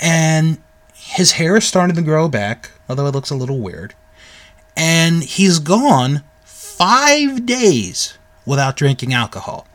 and 0.00 0.58
his 0.92 1.32
hair 1.32 1.56
is 1.56 1.64
starting 1.64 1.96
to 1.96 2.02
grow 2.02 2.28
back, 2.28 2.72
although 2.88 3.06
it 3.06 3.14
looks 3.14 3.30
a 3.30 3.36
little 3.36 3.60
weird. 3.60 3.94
And 4.76 5.22
he's 5.22 5.58
gone 5.58 6.24
five 6.44 7.46
days 7.46 8.18
without 8.44 8.76
drinking 8.76 9.12
alcohol. 9.12 9.66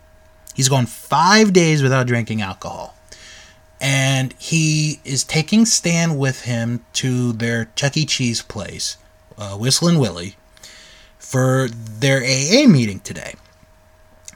He's 0.56 0.70
gone 0.70 0.86
five 0.86 1.54
days 1.54 1.84
without 1.84 2.08
drinking 2.08 2.42
alcohol. 2.42 2.96
And 3.82 4.34
he 4.40 5.02
is 5.04 5.24
taking 5.24 5.66
Stan 5.66 6.18
with 6.18 6.44
him 6.44 6.86
to 6.94 7.34
their 7.34 7.66
Chuck 7.76 7.98
E. 7.98 8.06
Cheese 8.06 8.42
place, 8.42 8.98
uh, 9.38 9.58
Whistling 9.58 10.00
Willie, 10.00 10.38
for 11.20 11.68
their 11.70 12.24
AA 12.24 12.68
meeting 12.68 13.02
today. 13.02 13.36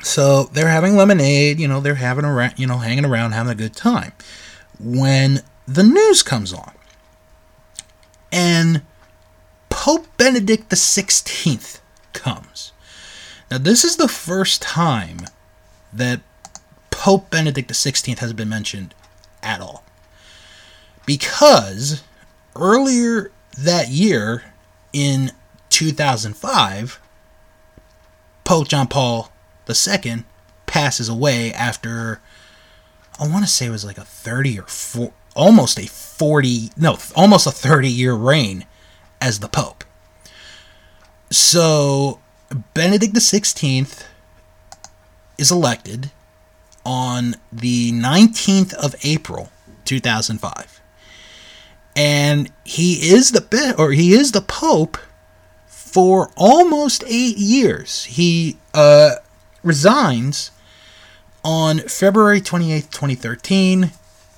So 0.03 0.43
they're 0.43 0.67
having 0.67 0.97
lemonade, 0.97 1.59
you 1.59 1.67
know, 1.67 1.79
they're 1.79 1.95
having 1.95 2.25
a 2.25 2.53
you 2.57 2.67
know, 2.67 2.77
hanging 2.77 3.05
around, 3.05 3.31
having 3.31 3.51
a 3.51 3.55
good 3.55 3.75
time. 3.75 4.11
When 4.77 5.41
the 5.67 5.83
news 5.83 6.21
comes 6.21 6.53
on, 6.53 6.73
and 8.31 8.81
Pope 9.69 10.05
Benedict 10.17 10.69
XVI 10.69 11.79
comes. 12.13 12.73
Now, 13.49 13.57
this 13.57 13.83
is 13.83 13.95
the 13.95 14.07
first 14.07 14.61
time 14.61 15.21
that 15.93 16.21
Pope 16.91 17.29
Benedict 17.29 17.71
XVI 17.71 18.19
has 18.19 18.33
been 18.33 18.49
mentioned 18.49 18.93
at 19.41 19.61
all. 19.61 19.83
Because 21.05 22.03
earlier 22.55 23.31
that 23.57 23.89
year, 23.89 24.43
in 24.93 25.31
2005, 25.69 26.99
Pope 28.43 28.67
John 28.67 28.87
Paul 28.87 29.31
II 29.69 30.23
passes 30.65 31.09
away 31.09 31.53
after 31.53 32.19
I 33.19 33.27
want 33.27 33.43
to 33.43 33.51
say 33.51 33.65
it 33.65 33.71
was 33.71 33.83
like 33.83 33.97
a 33.97 34.05
30 34.05 34.59
or 34.59 34.63
four, 34.63 35.13
almost 35.35 35.77
a 35.77 35.87
40, 35.87 36.71
no, 36.77 36.97
almost 37.15 37.45
a 37.45 37.51
30 37.51 37.89
year 37.89 38.13
reign 38.13 38.65
as 39.19 39.39
the 39.39 39.49
Pope. 39.49 39.83
So 41.29 42.19
Benedict 42.73 43.13
XVI 43.13 44.03
is 45.39 45.51
elected 45.51 46.11
on 46.85 47.35
the 47.51 47.91
19th 47.91 48.73
of 48.73 48.95
April 49.03 49.51
2005. 49.85 50.81
And 51.95 52.51
he 52.63 53.11
is 53.11 53.31
the 53.31 53.75
or 53.77 53.91
he 53.91 54.13
is 54.13 54.31
the 54.31 54.41
pope 54.41 54.97
for 55.67 56.31
almost 56.35 57.03
8 57.05 57.37
years. 57.37 58.05
He 58.05 58.57
uh 58.73 59.15
resigns 59.63 60.51
on 61.43 61.79
February 61.79 62.41
28, 62.41 62.91
2013, 62.91 63.91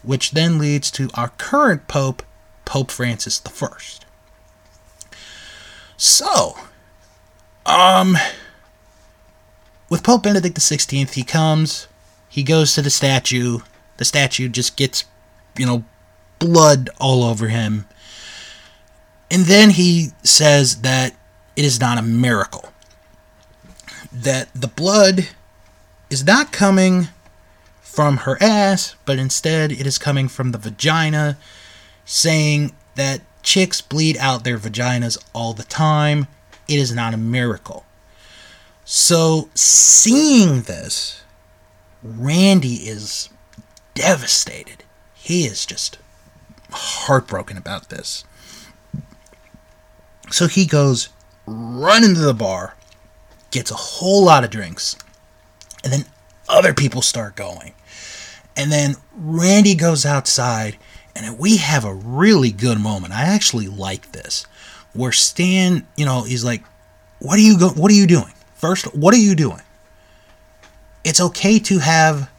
which 0.04 0.32
then 0.32 0.58
leads 0.58 0.92
to 0.92 1.10
our 1.14 1.30
current 1.38 1.88
Pope, 1.88 2.24
Pope 2.66 2.92
Francis 2.92 3.42
I. 3.46 3.78
So, 5.98 6.56
um, 7.66 8.18
with 9.91 10.04
Pope 10.04 10.23
Benedict 10.23 10.58
XVI, 10.58 11.13
he 11.13 11.23
comes, 11.23 11.88
he 12.30 12.43
goes 12.43 12.73
to 12.73 12.82
the 12.82 12.89
statue, 12.89 13.60
the 13.97 14.06
statue 14.06 14.47
just 14.47 14.77
gets, 14.77 15.04
you 15.58 15.65
know, 15.65 15.84
blood 16.39 16.89
all 16.97 17.25
over 17.25 17.49
him. 17.49 17.86
And 19.30 19.43
then 19.43 19.71
he 19.71 20.12
says 20.23 20.82
that 20.82 21.13
it 21.58 21.65
is 21.65 21.80
not 21.80 21.97
a 21.97 22.01
miracle 22.01 22.69
that 24.12 24.49
the 24.54 24.67
blood 24.67 25.30
is 26.10 26.25
not 26.25 26.51
coming 26.51 27.08
from 27.82 28.17
her 28.17 28.38
ass, 28.41 28.95
but 29.06 29.17
instead 29.19 29.71
it 29.71 29.86
is 29.86 29.97
coming 29.97 30.27
from 30.27 30.51
the 30.51 30.58
vagina, 30.58 31.38
saying 32.06 32.73
that 32.95 33.21
chicks 33.43 33.82
bleed 33.82 34.17
out 34.17 34.43
their 34.43 34.58
vaginas 34.58 35.21
all 35.34 35.54
the 35.54 35.63
time. 35.63 36.27
It 36.67 36.80
is 36.80 36.93
not 36.93 37.13
a 37.13 37.17
miracle. 37.17 37.86
So, 38.84 39.50
seeing 39.54 40.63
this, 40.63 41.24
Randy 42.04 42.76
is 42.76 43.30
devastated. 43.94 44.84
He 45.13 45.46
is 45.46 45.65
just 45.65 45.98
heartbroken 46.72 47.58
about 47.58 47.89
this. 47.89 48.24
So 50.32 50.48
he 50.48 50.65
goes 50.65 51.10
run 51.46 52.04
into 52.04 52.22
the 52.22 52.34
bar 52.34 52.76
gets 53.52 53.70
a 53.70 53.76
whole 53.76 54.24
lot 54.24 54.44
of 54.44 54.50
drinks. 54.50 54.96
And 55.84 55.91
then 55.91 56.06
other 56.48 56.74
people 56.74 57.02
start 57.02 57.36
going. 57.36 57.74
And 58.56 58.72
then 58.72 58.96
Randy 59.13 59.76
goes 59.76 60.06
outside 60.06 60.78
and 61.15 61.38
we 61.38 61.58
have 61.58 61.84
a 61.84 61.94
really 61.94 62.52
good 62.52 62.80
moment. 62.80 63.13
I 63.13 63.24
actually 63.24 63.67
like 63.67 64.13
this. 64.13 64.46
Where 64.94 65.12
Stan, 65.12 65.88
you 65.96 66.06
know, 66.06 66.24
he's 66.24 66.44
like, 66.44 66.63
"What 67.20 67.38
are 67.38 67.41
you 67.41 67.58
go 67.58 67.70
what 67.70 67.91
are 67.91 67.96
you 67.96 68.08
doing? 68.08 68.34
First, 68.62 68.95
what 68.95 69.13
are 69.13 69.17
you 69.17 69.36
doing?" 69.36 69.63
It's 71.04 71.19
okay 71.19 71.58
to 71.60 71.80
have 71.80 72.30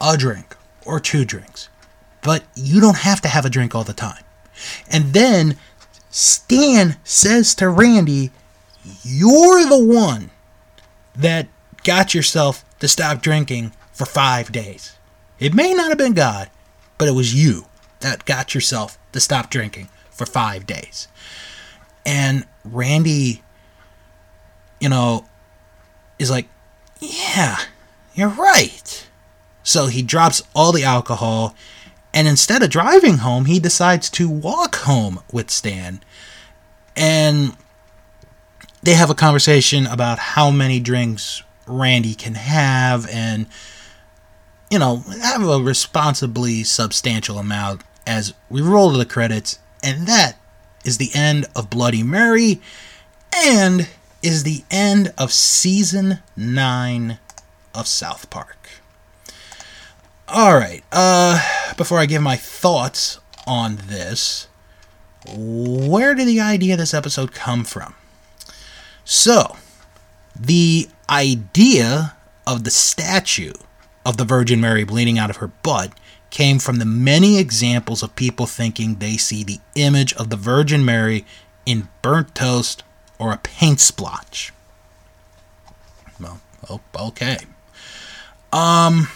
a 0.00 0.16
drink 0.16 0.56
or 0.84 0.98
two 0.98 1.24
drinks, 1.24 1.68
but 2.20 2.42
you 2.54 2.80
don't 2.80 2.98
have 2.98 3.20
to 3.22 3.28
have 3.28 3.44
a 3.44 3.50
drink 3.50 3.74
all 3.74 3.84
the 3.84 3.92
time. 3.92 4.24
And 4.90 5.12
then 5.12 5.56
Stan 6.10 6.96
says 7.04 7.54
to 7.54 7.68
Randy, 7.68 8.32
"You're 9.04 9.66
the 9.66 9.78
one 9.78 10.30
that 11.14 11.48
got 11.84 12.12
yourself 12.12 12.64
to 12.80 12.88
stop 12.88 13.22
drinking 13.22 13.72
for 13.92 14.06
five 14.06 14.50
days. 14.50 14.92
It 15.38 15.54
may 15.54 15.74
not 15.74 15.90
have 15.90 15.98
been 15.98 16.14
God, 16.14 16.50
but 16.96 17.06
it 17.06 17.12
was 17.12 17.34
you 17.34 17.66
that 18.00 18.24
got 18.24 18.54
yourself 18.54 18.98
to 19.12 19.20
stop 19.20 19.50
drinking 19.50 19.88
for 20.10 20.26
five 20.26 20.66
days. 20.66 21.06
And 22.04 22.46
Randy, 22.64 23.42
you 24.80 24.88
know, 24.88 25.26
is 26.18 26.30
like, 26.30 26.48
yeah, 27.00 27.58
you're 28.14 28.28
right. 28.28 29.06
So 29.62 29.86
he 29.86 30.02
drops 30.02 30.42
all 30.54 30.72
the 30.72 30.84
alcohol, 30.84 31.54
and 32.12 32.26
instead 32.26 32.62
of 32.62 32.70
driving 32.70 33.18
home, 33.18 33.44
he 33.44 33.60
decides 33.60 34.08
to 34.10 34.28
walk 34.28 34.76
home 34.76 35.20
with 35.32 35.50
Stan. 35.50 36.00
And 36.96 37.56
they 38.82 38.94
have 38.94 39.10
a 39.10 39.14
conversation 39.14 39.86
about 39.86 40.18
how 40.18 40.50
many 40.50 40.80
drinks 40.80 41.42
Randy 41.66 42.14
can 42.14 42.34
have 42.34 43.08
and 43.08 43.46
you 44.70 44.78
know, 44.78 45.02
have 45.22 45.46
a 45.46 45.58
responsibly 45.60 46.62
substantial 46.62 47.38
amount 47.38 47.82
as 48.06 48.34
we 48.50 48.60
roll 48.60 48.92
to 48.92 48.98
the 48.98 49.06
credits 49.06 49.58
and 49.82 50.06
that 50.06 50.36
is 50.84 50.98
the 50.98 51.10
end 51.14 51.46
of 51.54 51.70
Bloody 51.70 52.02
Mary 52.02 52.60
and 53.34 53.88
is 54.22 54.42
the 54.42 54.64
end 54.70 55.12
of 55.16 55.32
season 55.32 56.20
9 56.36 57.18
of 57.74 57.86
South 57.86 58.28
Park. 58.30 58.70
All 60.26 60.56
right, 60.56 60.82
uh 60.92 61.40
before 61.76 61.98
I 61.98 62.06
give 62.06 62.22
my 62.22 62.36
thoughts 62.36 63.20
on 63.46 63.76
this, 63.86 64.48
where 65.26 66.14
did 66.14 66.26
the 66.26 66.40
idea 66.40 66.74
of 66.74 66.78
this 66.78 66.94
episode 66.94 67.32
come 67.32 67.64
from? 67.64 67.94
So, 69.04 69.56
the 70.38 70.88
idea 71.08 72.16
of 72.46 72.64
the 72.64 72.70
statue 72.70 73.54
of 74.04 74.16
the 74.16 74.24
Virgin 74.24 74.60
Mary 74.60 74.84
bleeding 74.84 75.18
out 75.18 75.30
of 75.30 75.36
her 75.36 75.48
butt 75.48 75.92
came 76.30 76.58
from 76.58 76.76
the 76.76 76.84
many 76.84 77.38
examples 77.38 78.02
of 78.02 78.14
people 78.16 78.46
thinking 78.46 78.96
they 78.96 79.16
see 79.16 79.42
the 79.42 79.60
image 79.74 80.12
of 80.14 80.30
the 80.30 80.36
Virgin 80.36 80.84
Mary 80.84 81.24
in 81.64 81.88
burnt 82.02 82.34
toast 82.34 82.82
or 83.18 83.32
a 83.32 83.38
paint 83.38 83.80
splotch. 83.80 84.52
Well, 86.20 86.40
oh, 86.68 86.80
okay. 87.08 87.38
Um, 88.52 89.08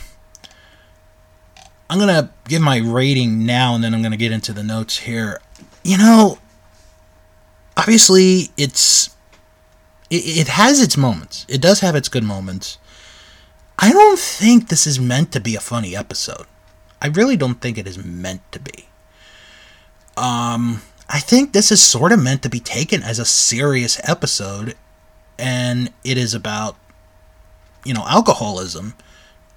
I'm 1.89 1.99
gonna 1.99 2.31
give 2.49 2.63
my 2.63 2.79
rating 2.79 3.45
now, 3.45 3.75
and 3.75 3.83
then 3.83 3.95
I'm 3.95 4.03
gonna 4.03 4.17
get 4.17 4.33
into 4.33 4.53
the 4.53 4.63
notes 4.63 4.99
here. 4.99 5.41
You 5.83 5.99
know, 5.99 6.39
obviously, 7.77 8.51
it's 8.57 9.11
it, 10.11 10.39
it 10.41 10.49
has 10.49 10.81
its 10.81 10.97
moments. 10.97 11.47
It 11.49 11.61
does 11.61 11.81
have 11.81 11.97
its 11.97 12.09
good 12.09 12.25
moments. 12.25 12.79
I 13.79 13.93
don't 13.93 14.19
think 14.19 14.69
this 14.69 14.87
is 14.87 15.01
meant 15.01 15.33
to 15.33 15.41
be 15.41 15.57
a 15.57 15.61
funny 15.61 15.97
episode. 15.97 16.47
I 17.01 17.09
really 17.09 17.37
don't 17.37 17.61
think 17.61 17.79
it 17.79 17.87
is 17.87 18.03
meant 18.03 18.43
to 18.53 18.61
be. 18.61 18.89
Um, 20.17 20.83
I 21.15 21.19
think 21.19 21.53
this 21.53 21.71
is 21.71 21.83
sort 21.83 22.11
of 22.11 22.23
meant 22.23 22.43
to 22.43 22.49
be 22.49 22.59
taken 22.59 23.03
as 23.03 23.19
a 23.19 23.27
serious 23.27 24.01
episode, 24.03 24.75
and 25.39 25.93
it 26.03 26.17
is 26.17 26.33
about, 26.33 26.77
you 27.85 27.93
know, 27.93 28.07
alcoholism, 28.09 28.95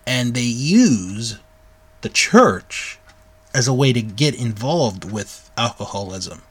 and 0.05 0.33
they 0.33 0.41
use 0.41 1.39
the 2.01 2.09
church 2.09 2.99
as 3.53 3.69
a 3.69 3.73
way 3.73 3.93
to 3.93 4.01
get 4.01 4.35
involved 4.35 5.09
with 5.09 5.49
alcoholism. 5.57 6.41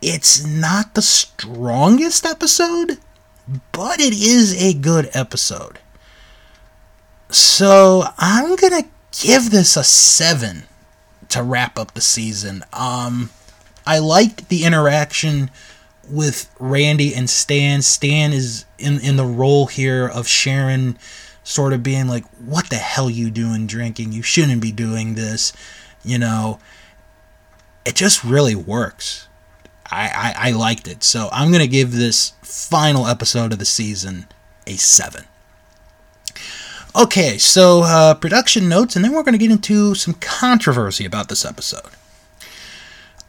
It's 0.00 0.42
not 0.46 0.94
the 0.94 1.02
strongest 1.02 2.24
episode, 2.24 2.96
but 3.72 4.00
it 4.00 4.14
is 4.14 4.54
a 4.54 4.72
good 4.72 5.10
episode. 5.12 5.78
So 7.28 8.04
I'm 8.16 8.56
gonna 8.56 8.84
give 9.12 9.50
this 9.50 9.76
a 9.76 9.84
seven 9.84 10.64
to 11.30 11.42
wrap 11.42 11.78
up 11.78 11.94
the 11.94 12.00
season. 12.00 12.64
Um, 12.72 13.30
I 13.86 13.98
like 13.98 14.48
the 14.48 14.64
interaction 14.64 15.50
with 16.08 16.50
Randy 16.58 17.14
and 17.14 17.28
Stan. 17.30 17.82
Stan 17.82 18.32
is 18.32 18.64
in 18.78 19.00
in 19.00 19.16
the 19.16 19.24
role 19.24 19.66
here 19.66 20.06
of 20.06 20.26
Sharon, 20.26 20.98
sort 21.44 21.72
of 21.72 21.82
being 21.82 22.08
like, 22.08 22.24
"What 22.38 22.70
the 22.70 22.76
hell 22.76 23.08
you 23.10 23.30
doing 23.30 23.66
drinking? 23.66 24.12
You 24.12 24.22
shouldn't 24.22 24.60
be 24.60 24.72
doing 24.72 25.14
this." 25.14 25.52
You 26.04 26.18
know, 26.18 26.58
it 27.84 27.94
just 27.94 28.24
really 28.24 28.54
works. 28.54 29.28
I, 29.90 30.34
I, 30.36 30.48
I 30.48 30.50
liked 30.52 30.86
it. 30.86 31.02
So 31.02 31.28
I'm 31.32 31.50
gonna 31.50 31.66
give 31.66 31.92
this 31.92 32.32
final 32.42 33.06
episode 33.06 33.52
of 33.52 33.58
the 33.58 33.64
season 33.64 34.26
a 34.66 34.76
seven. 34.76 35.24
Okay, 36.96 37.38
so 37.38 37.82
uh, 37.84 38.14
production 38.14 38.68
notes, 38.68 38.96
and 38.96 39.04
then 39.04 39.12
we're 39.12 39.22
going 39.22 39.32
to 39.32 39.38
get 39.38 39.50
into 39.50 39.94
some 39.94 40.14
controversy 40.14 41.04
about 41.04 41.28
this 41.28 41.44
episode. 41.44 41.90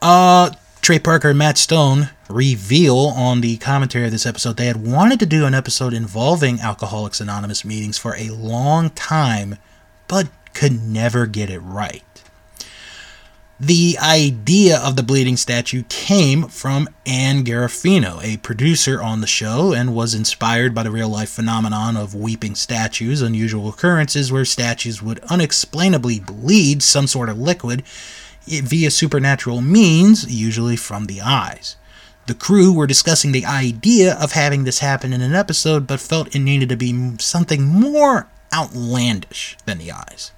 Uh, 0.01 0.49
Trey 0.81 0.97
Parker 0.97 1.29
and 1.29 1.37
Matt 1.37 1.59
Stone 1.59 2.09
reveal 2.27 2.97
on 2.97 3.41
the 3.41 3.57
commentary 3.57 4.05
of 4.05 4.11
this 4.11 4.25
episode 4.25 4.57
they 4.57 4.65
had 4.65 4.83
wanted 4.83 5.19
to 5.19 5.27
do 5.27 5.45
an 5.45 5.53
episode 5.53 5.93
involving 5.93 6.59
Alcoholics 6.59 7.21
Anonymous 7.21 7.63
meetings 7.63 7.99
for 7.99 8.15
a 8.15 8.29
long 8.29 8.89
time, 8.89 9.57
but 10.07 10.27
could 10.55 10.81
never 10.81 11.27
get 11.27 11.51
it 11.51 11.59
right. 11.59 12.03
The 13.63 13.95
idea 14.01 14.79
of 14.79 14.95
the 14.95 15.03
bleeding 15.03 15.37
statue 15.37 15.83
came 15.87 16.47
from 16.47 16.89
Anne 17.05 17.43
Garefino, 17.43 18.19
a 18.23 18.37
producer 18.37 18.99
on 18.99 19.21
the 19.21 19.27
show, 19.27 19.71
and 19.71 19.93
was 19.93 20.15
inspired 20.15 20.73
by 20.73 20.81
the 20.81 20.89
real 20.89 21.09
life 21.09 21.29
phenomenon 21.29 21.95
of 21.95 22.15
weeping 22.15 22.55
statues, 22.55 23.21
unusual 23.21 23.69
occurrences 23.69 24.31
where 24.31 24.45
statues 24.45 25.03
would 25.03 25.19
unexplainably 25.29 26.19
bleed 26.19 26.81
some 26.81 27.05
sort 27.05 27.29
of 27.29 27.37
liquid 27.37 27.83
eh, 28.51 28.61
via 28.63 28.89
supernatural 28.89 29.61
means, 29.61 30.25
usually 30.33 30.75
from 30.75 31.05
the 31.05 31.21
eyes. 31.21 31.75
The 32.25 32.33
crew 32.33 32.73
were 32.73 32.87
discussing 32.87 33.31
the 33.31 33.45
idea 33.45 34.15
of 34.15 34.31
having 34.31 34.63
this 34.63 34.79
happen 34.79 35.13
in 35.13 35.21
an 35.21 35.35
episode, 35.35 35.85
but 35.85 35.99
felt 35.99 36.35
it 36.35 36.39
needed 36.39 36.69
to 36.69 36.77
be 36.77 37.13
something 37.19 37.63
more 37.67 38.27
outlandish 38.51 39.55
than 39.65 39.77
the 39.77 39.91
eyes. 39.91 40.31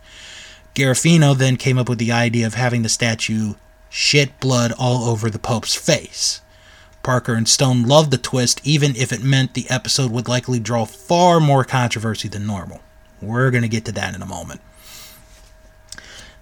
Garefino 0.75 1.37
then 1.37 1.57
came 1.57 1.77
up 1.77 1.87
with 1.87 1.99
the 1.99 2.11
idea 2.11 2.47
of 2.47 2.55
having 2.55 2.81
the 2.81 2.89
statue 2.89 3.53
shit 3.89 4.39
blood 4.39 4.71
all 4.77 5.03
over 5.03 5.29
the 5.29 5.39
Pope's 5.39 5.75
face. 5.75 6.41
Parker 7.03 7.35
and 7.35 7.47
Stone 7.47 7.83
loved 7.83 8.11
the 8.11 8.17
twist, 8.17 8.61
even 8.63 8.95
if 8.95 9.11
it 9.11 9.21
meant 9.21 9.53
the 9.53 9.69
episode 9.69 10.11
would 10.11 10.27
likely 10.27 10.59
draw 10.59 10.85
far 10.85 11.39
more 11.39 11.63
controversy 11.63 12.27
than 12.27 12.47
normal. 12.47 12.81
We're 13.21 13.51
going 13.51 13.63
to 13.63 13.69
get 13.69 13.85
to 13.85 13.91
that 13.91 14.15
in 14.15 14.21
a 14.21 14.25
moment. 14.25 14.61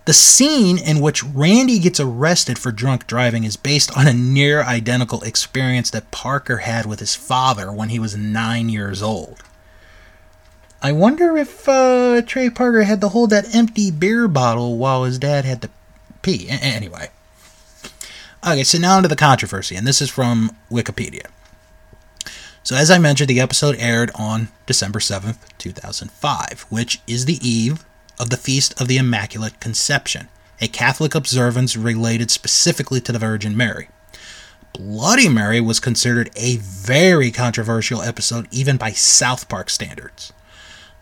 The 0.05 0.13
scene 0.13 0.77
in 0.77 0.99
which 0.99 1.23
Randy 1.23 1.77
gets 1.77 1.99
arrested 1.99 2.57
for 2.57 2.71
drunk 2.71 3.07
driving 3.07 3.43
is 3.43 3.55
based 3.57 3.95
on 3.95 4.07
a 4.07 4.13
near 4.13 4.63
identical 4.63 5.21
experience 5.23 5.91
that 5.91 6.09
Parker 6.09 6.57
had 6.57 6.85
with 6.85 6.99
his 6.99 7.15
father 7.15 7.71
when 7.71 7.89
he 7.89 7.99
was 7.99 8.15
nine 8.15 8.69
years 8.69 9.01
old. 9.03 9.43
I 10.83 10.91
wonder 10.91 11.37
if 11.37 11.69
uh, 11.69 12.23
Trey 12.25 12.49
Parker 12.49 12.83
had 12.83 13.01
to 13.01 13.09
hold 13.09 13.29
that 13.29 13.53
empty 13.53 13.91
beer 13.91 14.27
bottle 14.27 14.77
while 14.77 15.03
his 15.03 15.19
dad 15.19 15.45
had 15.45 15.61
to 15.61 15.69
pee. 16.23 16.47
A- 16.47 16.53
anyway. 16.53 17.09
Okay, 18.45 18.63
so 18.63 18.79
now 18.79 18.97
into 18.97 19.07
the 19.07 19.15
controversy, 19.15 19.75
and 19.75 19.85
this 19.85 20.01
is 20.01 20.09
from 20.09 20.55
Wikipedia. 20.71 21.27
So, 22.63 22.75
as 22.75 22.89
I 22.89 22.97
mentioned, 22.97 23.29
the 23.29 23.39
episode 23.39 23.75
aired 23.77 24.09
on 24.15 24.47
December 24.65 24.99
7th, 24.99 25.37
2005, 25.59 26.65
which 26.69 26.99
is 27.05 27.25
the 27.25 27.39
eve 27.47 27.85
of 28.19 28.31
the 28.31 28.37
Feast 28.37 28.79
of 28.81 28.87
the 28.87 28.97
Immaculate 28.97 29.59
Conception, 29.59 30.29
a 30.59 30.67
Catholic 30.67 31.13
observance 31.13 31.75
related 31.77 32.31
specifically 32.31 33.01
to 33.01 33.11
the 33.11 33.19
Virgin 33.19 33.55
Mary. 33.55 33.89
Bloody 34.73 35.29
Mary 35.29 35.61
was 35.61 35.79
considered 35.79 36.31
a 36.35 36.57
very 36.57 37.29
controversial 37.29 38.01
episode 38.01 38.47
even 38.51 38.77
by 38.77 38.91
South 38.91 39.47
Park 39.49 39.69
standards. 39.69 40.33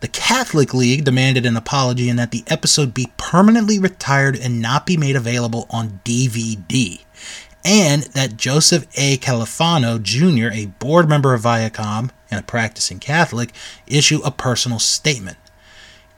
The 0.00 0.08
Catholic 0.08 0.72
League 0.72 1.04
demanded 1.04 1.44
an 1.44 1.58
apology 1.58 2.08
and 2.08 2.18
that 2.18 2.30
the 2.30 2.42
episode 2.46 2.94
be 2.94 3.12
permanently 3.18 3.78
retired 3.78 4.34
and 4.34 4.62
not 4.62 4.86
be 4.86 4.96
made 4.96 5.14
available 5.14 5.66
on 5.68 6.00
DVD. 6.04 7.02
And 7.62 8.04
that 8.14 8.38
Joseph 8.38 8.86
A. 8.96 9.18
Califano 9.18 10.02
Jr., 10.02 10.54
a 10.54 10.66
board 10.78 11.06
member 11.06 11.34
of 11.34 11.42
Viacom 11.42 12.10
and 12.30 12.40
a 12.40 12.42
practicing 12.42 12.98
Catholic, 12.98 13.52
issue 13.86 14.20
a 14.24 14.30
personal 14.30 14.78
statement. 14.78 15.36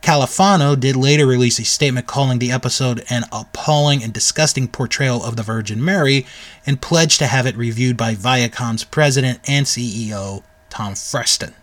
Califano 0.00 0.78
did 0.78 0.94
later 0.94 1.26
release 1.26 1.58
a 1.58 1.64
statement 1.64 2.06
calling 2.06 2.38
the 2.38 2.52
episode 2.52 3.04
an 3.10 3.24
appalling 3.32 4.02
and 4.04 4.12
disgusting 4.12 4.68
portrayal 4.68 5.24
of 5.24 5.34
the 5.34 5.42
Virgin 5.42 5.84
Mary 5.84 6.24
and 6.64 6.80
pledged 6.80 7.18
to 7.18 7.26
have 7.26 7.46
it 7.46 7.56
reviewed 7.56 7.96
by 7.96 8.14
Viacom's 8.14 8.84
president 8.84 9.40
and 9.48 9.66
CEO, 9.66 10.44
Tom 10.70 10.94
Freston. 10.94 11.54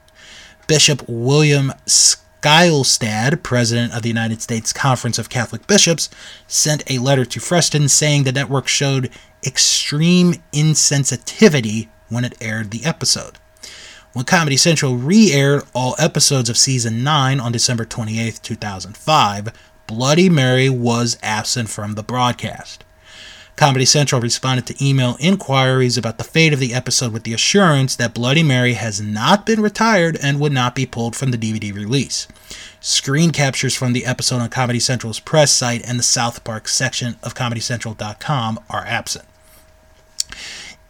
Bishop 0.70 1.04
William 1.08 1.74
Skylestad, 1.88 3.42
president 3.42 3.92
of 3.92 4.04
the 4.04 4.08
United 4.08 4.40
States 4.40 4.72
Conference 4.72 5.18
of 5.18 5.28
Catholic 5.28 5.66
Bishops, 5.66 6.12
sent 6.46 6.84
a 6.88 7.00
letter 7.00 7.26
to 7.26 7.40
Freston 7.40 7.90
saying 7.90 8.24
the 8.24 8.32
network 8.32 8.68
showed 8.68 9.10
extreme 9.44 10.36
insensitivity 10.54 11.90
when 12.10 12.24
it 12.24 12.38
aired 12.40 12.70
the 12.70 12.86
episode. 12.86 13.40
When 14.14 14.26
Comedy 14.26 14.58
Central 14.58 14.96
re 14.96 15.32
aired 15.32 15.64
all 15.74 15.96
episodes 15.98 16.52
of 16.52 16.58
season 16.58 17.04
9 17.04 17.40
on 17.40 17.52
December 17.52 17.84
28, 17.84 18.40
2005, 18.44 19.52
Bloody 19.88 20.30
Mary 20.30 20.70
was 20.70 21.18
absent 21.24 21.72
from 21.72 21.96
the 21.96 22.04
broadcast. 22.04 22.86
Comedy 23.60 23.84
Central 23.84 24.22
responded 24.22 24.66
to 24.66 24.86
email 24.86 25.18
inquiries 25.20 25.98
about 25.98 26.18
the 26.18 26.24
fate 26.24 26.54
of 26.54 26.62
the 26.62 26.74
episode 26.74 27.12
with 27.12 27.24
the 27.24 27.34
assurance 27.34 27.94
that 27.94 28.14
Bloody 28.14 28.42
Mary 28.42 28.76
has 28.76 29.02
not 29.02 29.46
been 29.46 29.60
retired 29.62 30.18
and 30.24 30.40
would 30.40 30.54
not 30.54 30.76
be 30.76 30.86
pulled 30.86 31.14
from 31.14 31.32
the 31.32 31.38
DVD 31.38 31.76
release. 31.76 32.26
Screen 32.80 33.32
captures 33.32 33.76
from 33.76 33.92
the 33.92 34.06
episode 34.06 34.38
on 34.38 34.48
Comedy 34.48 34.80
Central's 34.80 35.20
press 35.20 35.52
site 35.52 35.86
and 35.86 36.00
the 36.00 36.04
South 36.04 36.42
Park 36.46 36.70
section 36.70 37.18
of 37.22 37.36
ComedyCentral.com 37.36 38.62
are 38.70 38.86
absent. 38.86 39.26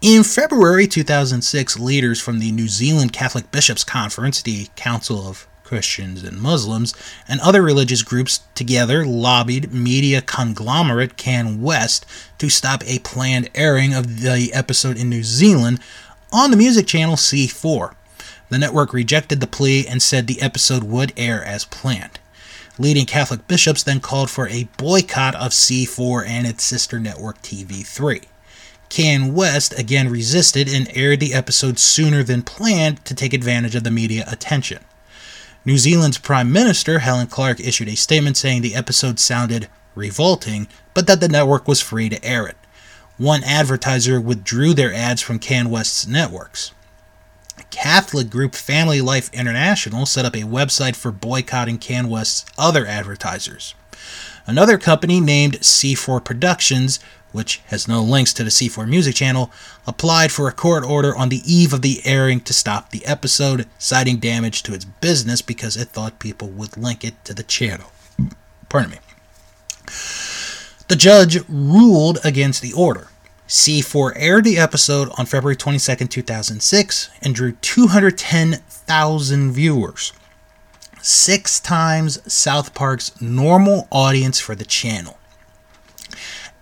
In 0.00 0.22
February 0.22 0.86
2006, 0.86 1.76
leaders 1.76 2.20
from 2.20 2.38
the 2.38 2.52
New 2.52 2.68
Zealand 2.68 3.12
Catholic 3.12 3.50
Bishops' 3.50 3.82
Conference, 3.82 4.42
the 4.42 4.68
Council 4.76 5.26
of 5.26 5.48
Christians 5.70 6.24
and 6.24 6.40
Muslims, 6.40 6.94
and 7.28 7.40
other 7.40 7.62
religious 7.62 8.02
groups 8.02 8.40
together 8.56 9.06
lobbied 9.06 9.72
media 9.72 10.20
conglomerate 10.20 11.16
CanWest 11.16 12.04
to 12.38 12.50
stop 12.50 12.82
a 12.88 12.98
planned 12.98 13.50
airing 13.54 13.94
of 13.94 14.22
the 14.22 14.50
episode 14.52 14.96
in 14.98 15.08
New 15.08 15.22
Zealand 15.22 15.78
on 16.32 16.50
the 16.50 16.56
music 16.56 16.88
channel 16.88 17.14
C4. 17.14 17.94
The 18.48 18.58
network 18.58 18.92
rejected 18.92 19.38
the 19.38 19.46
plea 19.46 19.86
and 19.86 20.02
said 20.02 20.26
the 20.26 20.42
episode 20.42 20.82
would 20.82 21.12
air 21.16 21.44
as 21.44 21.66
planned. 21.66 22.18
Leading 22.76 23.06
Catholic 23.06 23.46
bishops 23.46 23.84
then 23.84 24.00
called 24.00 24.28
for 24.28 24.48
a 24.48 24.68
boycott 24.76 25.36
of 25.36 25.52
C4 25.52 26.26
and 26.26 26.48
its 26.48 26.64
sister 26.64 26.98
network 26.98 27.40
TV3. 27.42 28.24
CanWest 28.88 29.78
again 29.78 30.08
resisted 30.08 30.68
and 30.68 30.90
aired 30.96 31.20
the 31.20 31.32
episode 31.32 31.78
sooner 31.78 32.24
than 32.24 32.42
planned 32.42 33.04
to 33.04 33.14
take 33.14 33.32
advantage 33.32 33.76
of 33.76 33.84
the 33.84 33.92
media 33.92 34.24
attention. 34.26 34.80
New 35.64 35.76
Zealand's 35.76 36.16
Prime 36.16 36.50
Minister, 36.50 37.00
Helen 37.00 37.26
Clark, 37.26 37.60
issued 37.60 37.88
a 37.88 37.94
statement 37.94 38.38
saying 38.38 38.62
the 38.62 38.74
episode 38.74 39.18
sounded 39.18 39.68
revolting, 39.94 40.68
but 40.94 41.06
that 41.06 41.20
the 41.20 41.28
network 41.28 41.68
was 41.68 41.82
free 41.82 42.08
to 42.08 42.24
air 42.24 42.46
it. 42.46 42.56
One 43.18 43.44
advertiser 43.44 44.18
withdrew 44.18 44.72
their 44.72 44.94
ads 44.94 45.20
from 45.20 45.38
CanWest's 45.38 46.06
networks. 46.06 46.72
Catholic 47.70 48.30
group 48.30 48.54
Family 48.54 49.02
Life 49.02 49.28
International 49.34 50.06
set 50.06 50.24
up 50.24 50.34
a 50.34 50.40
website 50.40 50.96
for 50.96 51.12
boycotting 51.12 51.78
CanWest's 51.78 52.46
other 52.56 52.86
advertisers. 52.86 53.74
Another 54.46 54.78
company 54.78 55.20
named 55.20 55.60
C4 55.60 56.24
Productions, 56.24 57.00
which 57.32 57.60
has 57.66 57.88
no 57.88 58.02
links 58.02 58.32
to 58.34 58.44
the 58.44 58.50
C4 58.50 58.88
music 58.88 59.14
channel, 59.14 59.50
applied 59.86 60.32
for 60.32 60.48
a 60.48 60.52
court 60.52 60.84
order 60.84 61.16
on 61.16 61.28
the 61.28 61.42
eve 61.44 61.72
of 61.72 61.82
the 61.82 62.00
airing 62.04 62.40
to 62.40 62.52
stop 62.52 62.90
the 62.90 63.04
episode, 63.06 63.66
citing 63.78 64.18
damage 64.18 64.62
to 64.62 64.74
its 64.74 64.84
business 64.84 65.42
because 65.42 65.76
it 65.76 65.88
thought 65.88 66.18
people 66.18 66.48
would 66.48 66.76
link 66.76 67.04
it 67.04 67.24
to 67.24 67.34
the 67.34 67.42
channel. 67.42 67.92
Pardon 68.68 68.92
me. 68.92 68.98
The 70.88 70.96
judge 70.96 71.38
ruled 71.48 72.18
against 72.24 72.62
the 72.62 72.72
order. 72.72 73.08
C4 73.46 74.12
aired 74.16 74.44
the 74.44 74.58
episode 74.58 75.08
on 75.18 75.26
February 75.26 75.56
22, 75.56 76.06
2006, 76.06 77.10
and 77.22 77.34
drew 77.34 77.52
210,000 77.52 79.52
viewers, 79.52 80.12
six 81.02 81.58
times 81.58 82.32
South 82.32 82.74
Park's 82.74 83.20
normal 83.20 83.88
audience 83.90 84.38
for 84.38 84.54
the 84.54 84.64
channel. 84.64 85.18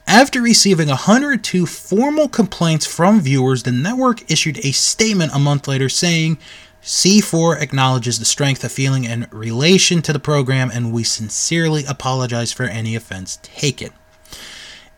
After 0.09 0.41
receiving 0.41 0.89
102 0.89 1.67
formal 1.67 2.29
complaints 2.29 2.87
from 2.87 3.21
viewers, 3.21 3.65
the 3.65 3.73
network 3.73 4.29
issued 4.31 4.57
a 4.65 4.73
statement 4.73 5.35
a 5.35 5.39
month 5.39 5.69
later 5.69 5.91
saying, 5.91 6.39
C4 6.83 7.61
acknowledges 7.61 8.19
the 8.19 8.25
strength 8.25 8.65
of 8.65 8.73
feeling 8.73 9.05
in 9.05 9.27
relation 9.31 10.01
to 10.01 10.15
the 10.15 10.19
program, 10.19 10.71
and 10.73 10.95
we 10.95 11.05
sincerely 11.05 11.85
apologize 11.85 12.55
for 12.55 12.63
any 12.63 12.95
offense 12.97 13.39
taken. 13.43 13.91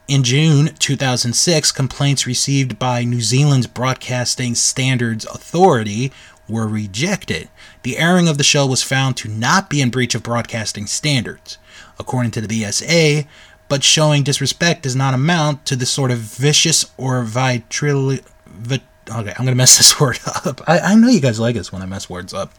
In 0.07 0.23
June 0.23 0.77
2006, 0.79 1.73
complaints 1.73 2.25
received 2.25 2.79
by 2.79 3.03
New 3.03 3.21
Zealand's 3.21 3.67
Broadcasting 3.67 4.55
Standards 4.55 5.27
Authority 5.27 6.13
were 6.49 6.69
rejected. 6.69 7.49
The 7.83 7.99
airing 7.99 8.29
of 8.29 8.39
the 8.39 8.45
show 8.45 8.65
was 8.65 8.85
found 8.85 9.17
to 9.17 9.29
not 9.29 9.69
be 9.69 9.81
in 9.81 9.91
breach 9.91 10.15
of 10.15 10.23
broadcasting 10.23 10.87
standards, 10.87 11.59
according 11.99 12.31
to 12.33 12.41
the 12.41 12.63
BSA, 12.63 13.27
but 13.71 13.85
showing 13.85 14.25
disrespect 14.25 14.83
does 14.83 14.97
not 14.97 15.15
amount 15.15 15.65
to 15.65 15.77
the 15.77 15.87
sort 15.87 16.11
of 16.11 16.19
vicious 16.19 16.91
or 16.97 17.23
vitril. 17.23 18.21
Vit- 18.45 18.83
okay, 19.09 19.33
I'm 19.39 19.47
to 19.47 19.55
mess 19.55 19.79
this 19.79 19.99
word 19.99 20.19
up. 20.45 20.61
I, 20.67 20.81
I 20.81 20.95
know 20.97 21.09
you 21.09 21.21
guys 21.21 21.39
like 21.39 21.55
this 21.55 21.73
when 21.73 21.81
I 21.81 21.87
mess 21.87 22.11
words 22.11 22.35
up. 22.35 22.53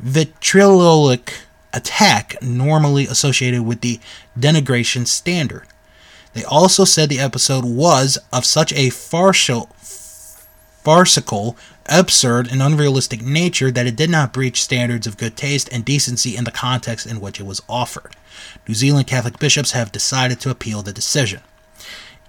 Vitriolic 0.00 1.32
attack 1.72 2.36
normally 2.42 3.06
associated 3.06 3.62
with 3.62 3.82
the 3.82 4.00
denigration 4.36 5.06
standard. 5.06 5.68
They 6.32 6.42
also 6.42 6.84
said 6.84 7.08
the 7.08 7.20
episode 7.20 7.64
was 7.64 8.18
of 8.32 8.44
such 8.44 8.72
a 8.72 8.90
farcical, 8.90 9.68
farcical, 10.82 11.56
absurd, 11.86 12.50
and 12.50 12.62
unrealistic 12.62 13.22
nature 13.22 13.70
that 13.70 13.86
it 13.86 13.96
did 13.96 14.10
not 14.10 14.32
breach 14.32 14.62
standards 14.62 15.06
of 15.06 15.16
good 15.16 15.36
taste 15.36 15.68
and 15.72 15.84
decency 15.84 16.36
in 16.36 16.44
the 16.44 16.50
context 16.50 17.06
in 17.06 17.20
which 17.20 17.40
it 17.40 17.46
was 17.46 17.62
offered. 17.68 18.16
New 18.68 18.74
Zealand 18.74 19.06
Catholic 19.06 19.38
bishops 19.38 19.72
have 19.72 19.92
decided 19.92 20.40
to 20.40 20.50
appeal 20.50 20.82
the 20.82 20.92
decision. 20.92 21.40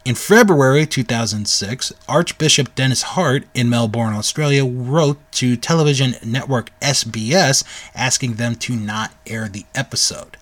In 0.06 0.14
February 0.14 0.86
2006, 0.86 1.92
Archbishop 2.08 2.76
Denis 2.76 3.02
Hart 3.02 3.46
in 3.56 3.70
Melbourne, 3.70 4.14
Australia, 4.14 4.64
wrote 4.64 5.18
to 5.32 5.58
television 5.58 6.16
network 6.24 6.70
SBS 6.80 7.64
asking 7.96 8.34
them 8.34 8.54
to 8.56 8.76
not 8.76 9.14
air 9.26 9.48
the 9.48 9.66
episode. 9.74 10.38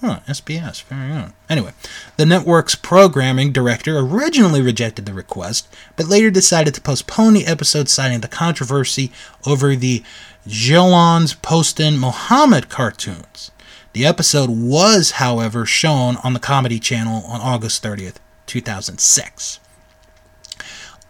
Huh, 0.00 0.20
SBS, 0.28 0.84
very 0.84 1.08
good. 1.08 1.32
Anyway, 1.48 1.72
the 2.16 2.24
network's 2.24 2.76
programming 2.76 3.50
director 3.50 3.98
originally 3.98 4.62
rejected 4.62 5.06
the 5.06 5.12
request, 5.12 5.66
but 5.96 6.06
later 6.06 6.30
decided 6.30 6.74
to 6.74 6.80
postpone 6.80 7.34
the 7.34 7.46
episode, 7.46 7.88
citing 7.88 8.20
the 8.20 8.28
controversy 8.28 9.10
over 9.44 9.74
the 9.74 10.04
Jyllands-Posten 10.46 11.98
Muhammad 11.98 12.68
cartoons. 12.68 13.50
The 13.92 14.06
episode 14.06 14.50
was, 14.50 15.12
however, 15.12 15.66
shown 15.66 16.16
on 16.22 16.32
the 16.32 16.38
Comedy 16.38 16.78
Channel 16.78 17.24
on 17.26 17.40
August 17.40 17.82
30th, 17.82 18.16
2006. 18.46 19.58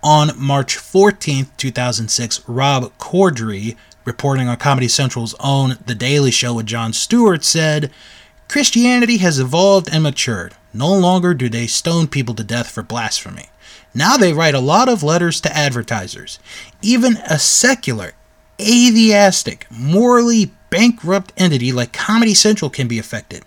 On 0.03 0.31
March 0.35 0.79
14th, 0.79 1.49
2006, 1.59 2.49
Rob 2.49 2.97
Corddry, 2.99 3.77
reporting 4.07 4.49
on 4.49 4.57
Comedy 4.57 4.89
Central's 4.89 5.35
own 5.41 5.77
The 5.85 5.95
Daily 5.95 6.31
Show 6.31 6.55
with 6.55 6.67
Jon 6.67 6.95
Stewart, 6.95 7.45
said, 7.45 7.91
Christianity 8.49 9.19
has 9.19 9.39
evolved 9.39 9.91
and 9.93 10.03
matured. 10.03 10.55
No 10.73 10.91
longer 10.95 11.35
do 11.35 11.51
they 11.51 11.67
stone 11.67 12.07
people 12.07 12.35
to 12.35 12.43
death 12.43 12.71
for 12.71 12.83
blasphemy. 12.83 13.51
Now 13.93 14.17
they 14.17 14.33
write 14.33 14.55
a 14.55 14.61
lot 14.61 14.89
of 14.89 15.03
letters 15.03 15.39
to 15.43 15.55
advertisers. 15.55 16.39
Even 16.81 17.19
a 17.29 17.39
secular, 17.39 18.13
atheistic, 18.59 19.67
morally 19.71 20.51
bankrupt 20.71 21.35
entity 21.37 21.73
like 21.73 21.93
Comedy 21.93 22.33
Central 22.33 22.71
can 22.71 22.89
be 22.89 22.99
affected. 22.99 23.45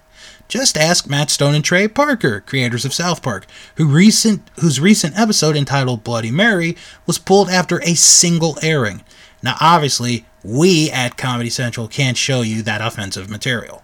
Just 0.47 0.77
ask 0.77 1.09
Matt 1.09 1.31
Stone 1.31 1.55
and 1.55 1.65
Trey 1.65 1.87
Parker, 1.87 2.41
creators 2.41 2.85
of 2.85 2.93
South 2.93 3.23
Park, 3.23 3.47
who 3.77 3.87
recent, 3.87 4.47
whose 4.59 4.79
recent 4.79 5.17
episode 5.17 5.55
entitled 5.55 6.03
Bloody 6.03 6.29
Mary 6.29 6.77
was 7.07 7.17
pulled 7.17 7.49
after 7.49 7.81
a 7.81 7.95
single 7.95 8.59
airing. 8.61 9.03
Now, 9.41 9.55
obviously, 9.59 10.25
we 10.43 10.91
at 10.91 11.17
Comedy 11.17 11.49
Central 11.49 11.87
can't 11.87 12.17
show 12.17 12.41
you 12.41 12.61
that 12.61 12.81
offensive 12.81 13.29
material. 13.29 13.80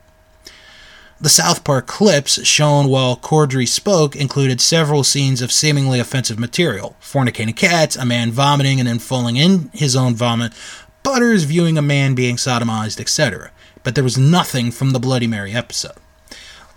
The 1.19 1.29
South 1.29 1.63
Park 1.63 1.87
clips 1.87 2.45
shown 2.45 2.89
while 2.89 3.17
Corddry 3.17 3.67
spoke 3.67 4.15
included 4.15 4.61
several 4.61 5.03
scenes 5.03 5.41
of 5.41 5.51
seemingly 5.51 5.99
offensive 5.99 6.37
material 6.37 6.95
fornicating 7.01 7.55
cats, 7.55 7.95
a 7.95 8.05
man 8.05 8.31
vomiting 8.31 8.79
and 8.79 8.87
then 8.87 8.99
falling 8.99 9.35
in 9.35 9.71
his 9.73 9.95
own 9.95 10.13
vomit, 10.13 10.53
Butters 11.01 11.45
viewing 11.45 11.75
a 11.75 11.81
man 11.81 12.13
being 12.13 12.35
sodomized, 12.35 12.99
etc. 12.99 13.49
But 13.81 13.95
there 13.95 14.03
was 14.03 14.17
nothing 14.17 14.69
from 14.71 14.91
the 14.91 14.99
Bloody 14.99 15.25
Mary 15.25 15.53
episode. 15.53 15.95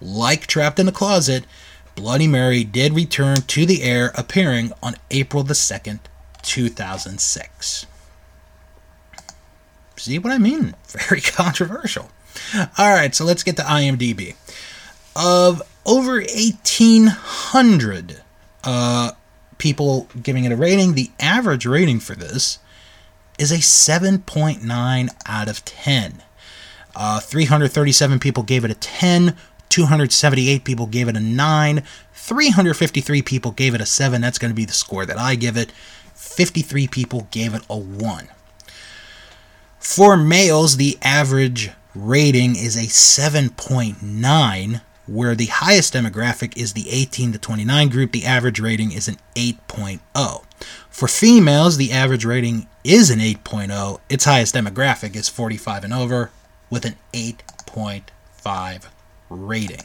Like 0.01 0.47
Trapped 0.47 0.79
in 0.79 0.87
the 0.87 0.93
Closet, 0.93 1.45
Bloody 1.95 2.27
Mary 2.27 2.65
did 2.65 2.95
return 2.95 3.43
to 3.43 3.67
the 3.67 3.83
air, 3.83 4.11
appearing 4.15 4.73
on 4.83 4.95
April 5.11 5.43
the 5.43 5.53
2nd, 5.53 5.99
2006. 6.43 7.87
See 9.97 10.19
what 10.19 10.33
I 10.33 10.39
mean? 10.39 10.75
Very 10.89 11.21
controversial. 11.21 12.11
All 12.79 12.93
right, 12.93 13.15
so 13.15 13.25
let's 13.25 13.43
get 13.43 13.57
to 13.57 13.63
IMDb. 13.63 14.35
Of 15.17 15.63
over 15.85 16.21
1,800 16.21 18.21
uh, 18.65 19.13
people 19.59 20.09
giving 20.23 20.45
it 20.45 20.53
a 20.53 20.57
rating, 20.57 20.95
the 20.95 21.11
average 21.19 21.67
rating 21.67 22.01
for 22.01 22.15
this 22.15 22.59
is 23.39 23.51
a 23.51 23.57
7.9 23.57 25.09
out 25.27 25.49
of 25.49 25.65
10. 25.65 26.23
Uh, 26.95 27.21
337 27.21 28.19
people 28.19 28.43
gave 28.43 28.65
it 28.65 28.71
a 28.71 28.75
10, 28.75 29.37
278 29.69 30.65
people 30.65 30.87
gave 30.87 31.09
it 31.09 31.17
a 31.17 31.21
9, 31.21 31.83
353 32.13 33.23
people 33.23 33.53
gave 33.53 33.75
it 33.75 33.81
a 33.81 33.87
7. 33.87 34.21
That's 34.21 34.39
going 34.39 34.51
to 34.51 34.55
be 34.55 34.65
the 34.65 34.73
score 34.73 35.07
that 35.07 35.19
I 35.19 35.37
give 35.37 35.57
it. 35.57 35.73
53 36.15 36.87
people 36.89 37.29
gave 37.31 37.55
it 37.55 37.63
a 37.71 37.77
1. 37.77 38.29
For 39.79 40.17
males, 40.17 40.77
the 40.77 40.99
average 41.01 41.71
rating 41.95 42.57
is 42.57 42.77
a 42.77 42.87
7.9, 42.87 44.81
where 45.07 45.35
the 45.35 45.47
highest 45.47 45.95
demographic 45.95 46.57
is 46.57 46.73
the 46.73 46.89
18 46.91 47.33
to 47.33 47.39
29 47.39 47.89
group. 47.89 48.13
The 48.13 48.25
average 48.25 48.61
rating 48.61 48.93
is 48.93 49.09
an 49.09 49.17
8.0. 49.35 50.45
For 50.89 51.09
females, 51.09 51.77
the 51.77 51.93
average 51.93 52.25
rating 52.25 52.67
is 52.85 53.11
an 53.11 53.19
8.0. 53.19 54.01
Its 54.09 54.25
highest 54.25 54.55
demographic 54.55 55.17
is 55.17 55.29
45 55.29 55.85
and 55.85 55.93
over 55.93 56.31
with 56.69 56.85
an 56.85 56.97
8.5 57.13 58.85
rating. 59.29 59.83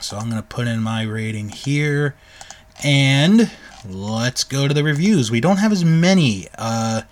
So 0.00 0.18
I'm 0.18 0.28
going 0.28 0.42
to 0.42 0.46
put 0.46 0.68
in 0.68 0.80
my 0.82 1.02
rating 1.02 1.48
here 1.48 2.14
and 2.84 3.50
let's 3.88 4.44
go 4.44 4.68
to 4.68 4.74
the 4.74 4.84
reviews. 4.84 5.30
We 5.30 5.40
don't 5.40 5.56
have 5.56 5.72
as 5.72 5.84
many 5.84 6.48
uh, 6.58 7.02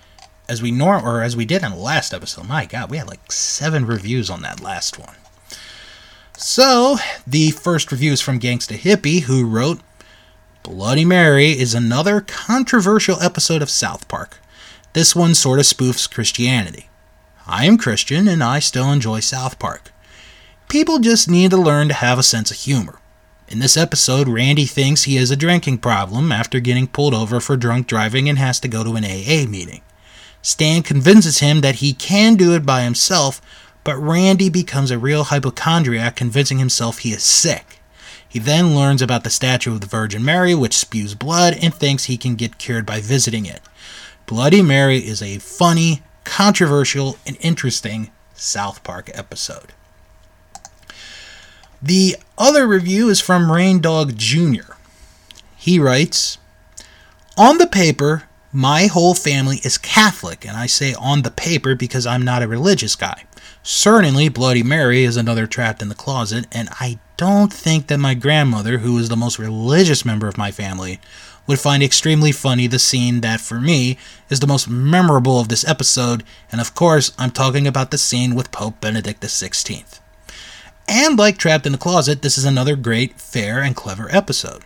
as 0.48 0.62
we 0.62 0.70
norm 0.70 1.04
or 1.04 1.22
as 1.22 1.37
we 1.37 1.44
did 1.44 1.62
in 1.62 1.72
the 1.72 1.78
last 1.78 2.12
episode. 2.12 2.46
My 2.48 2.66
God, 2.66 2.90
we 2.90 2.98
had 2.98 3.09
like 3.09 3.33
seven 3.33 3.87
reviews 3.87 4.30
on 4.30 4.42
that 4.42 4.61
last 4.61 4.98
one. 4.98 5.14
So 6.37 6.96
the 7.26 7.50
first 7.50 7.92
review 7.92 8.12
is 8.12 8.20
from 8.20 8.40
Gangsta 8.40 8.76
Hippie, 8.76 9.22
who 9.22 9.46
wrote, 9.46 9.80
Bloody 10.62 11.04
Mary 11.04 11.50
is 11.50 11.74
another 11.74 12.20
controversial 12.20 13.20
episode 13.20 13.62
of 13.62 13.70
South 13.70 14.09
Park. 14.09 14.38
This 14.94 15.14
one 15.14 15.35
sort 15.35 15.59
of 15.59 15.66
spoofs 15.66 16.11
Christianity. 16.11 16.88
I 17.46 17.66
am 17.66 17.76
Christian 17.76 18.26
and 18.26 18.42
I 18.42 18.59
still 18.59 18.90
enjoy 18.90 19.20
South 19.20 19.59
Park. 19.59 19.92
People 20.68 20.98
just 20.98 21.28
need 21.28 21.50
to 21.50 21.57
learn 21.57 21.88
to 21.88 21.94
have 21.94 22.18
a 22.18 22.22
sense 22.22 22.50
of 22.50 22.57
humor. 22.57 22.98
In 23.46 23.59
this 23.59 23.76
episode, 23.76 24.26
Randy 24.26 24.64
thinks 24.64 25.02
he 25.02 25.16
has 25.16 25.30
a 25.30 25.37
drinking 25.37 25.78
problem 25.78 26.33
after 26.33 26.61
getting 26.61 26.87
pulled 26.87 27.12
over 27.14 27.40
for 27.40 27.57
drunk 27.57 27.87
driving 27.87 28.28
and 28.28 28.38
has 28.38 28.59
to 28.61 28.68
go 28.68 28.83
to 28.83 28.96
an 28.96 29.04
AA 29.04 29.48
meeting. 29.48 29.83
Stan 30.44 30.83
convinces 30.83 31.38
him 31.38 31.62
that 31.62 31.76
he 31.76 31.94
can 31.94 32.35
do 32.35 32.54
it 32.54 32.66
by 32.66 32.83
himself, 32.83 33.40
but 33.83 33.96
Randy 33.96 34.50
becomes 34.50 34.90
a 34.90 34.98
real 34.98 35.24
hypochondriac, 35.24 36.16
convincing 36.16 36.59
himself 36.59 36.98
he 36.98 37.12
is 37.12 37.22
sick. 37.22 37.80
He 38.28 38.38
then 38.38 38.76
learns 38.76 39.00
about 39.00 39.24
the 39.24 39.30
statue 39.30 39.72
of 39.72 39.80
the 39.80 39.87
Virgin 39.87 40.22
Mary, 40.22 40.54
which 40.54 40.76
spews 40.76 41.14
blood, 41.14 41.57
and 41.62 41.74
thinks 41.74 42.04
he 42.04 42.18
can 42.18 42.35
get 42.35 42.59
cured 42.59 42.85
by 42.85 43.00
visiting 43.00 43.46
it. 43.46 43.62
Bloody 44.26 44.61
Mary 44.61 44.98
is 44.98 45.22
a 45.22 45.38
funny, 45.38 46.02
controversial, 46.24 47.16
and 47.26 47.38
interesting 47.40 48.11
South 48.35 48.85
Park 48.85 49.11
episode. 49.14 49.72
The 51.80 52.16
other 52.37 52.66
review 52.66 53.09
is 53.09 53.18
from 53.18 53.50
Rain 53.50 53.80
Dog 53.80 54.18
Jr. 54.18 54.74
He 55.57 55.78
writes 55.78 56.37
On 57.38 57.57
the 57.57 57.66
paper, 57.66 58.24
my 58.55 58.87
whole 58.87 59.14
family 59.14 59.57
is 59.64 59.79
Catholic, 59.79 60.47
and 60.47 60.57
I 60.57 60.67
say 60.67 60.95
on 60.95 61.23
the 61.23 61.33
paper 61.33 61.75
because 61.75 62.07
I'm 62.07 62.23
not 62.23 62.43
a 62.43 62.47
religious 62.47 62.95
guy. 62.95 63.25
Certainly, 63.64 64.29
Bloody 64.29 64.62
Mary 64.62 65.03
is 65.03 65.17
another 65.17 65.49
trapped 65.49 65.83
in 65.83 65.88
the 65.88 65.95
closet, 65.97 66.47
and 66.53 66.69
I 66.79 67.01
don't 67.17 67.53
think 67.53 67.88
that 67.88 67.99
my 67.99 68.14
grandmother, 68.14 68.79
who 68.79 68.97
is 68.99 69.09
the 69.09 69.17
most 69.17 69.40
religious 69.40 70.05
member 70.05 70.29
of 70.29 70.38
my 70.38 70.53
family, 70.53 71.01
would 71.49 71.59
find 71.59 71.83
extremely 71.83 72.31
funny 72.31 72.69
the 72.69 72.79
scene 72.79 73.23
that, 73.23 73.40
for 73.40 73.61
me, 73.61 73.99
is 74.31 74.38
the 74.38 74.47
most 74.47 74.69
memorable 74.69 75.40
of 75.40 75.49
this 75.49 75.67
episode, 75.67 76.23
and 76.53 76.61
of 76.61 76.77
course, 76.77 77.12
I'm 77.19 77.33
talking 77.33 77.67
about 77.67 77.90
the 77.90 77.99
scene 77.99 78.37
with 78.37 78.53
Pope 78.53 78.81
Benedict 78.81 79.21
XVI. 79.21 79.99
And 80.87 81.19
like 81.19 81.38
Trapped 81.38 81.67
in 81.67 81.73
the 81.73 81.79
Closet, 81.79 82.23
this 82.23 82.38
is 82.38 82.45
another 82.45 82.77
great, 82.77 83.21
fair, 83.21 83.61
and 83.61 83.75
clever 83.75 84.09
episode. 84.14 84.64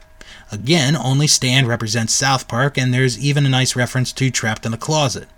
Again, 0.50 0.96
only 0.96 1.26
Stan 1.26 1.66
represents 1.66 2.14
South 2.14 2.48
Park, 2.48 2.78
and 2.78 2.92
there's 2.92 3.18
even 3.18 3.44
a 3.44 3.50
nice 3.50 3.76
reference 3.76 4.12
to 4.14 4.30
Trapped 4.30 4.64
in 4.64 4.72
the 4.72 4.78
Closet. 4.78 5.28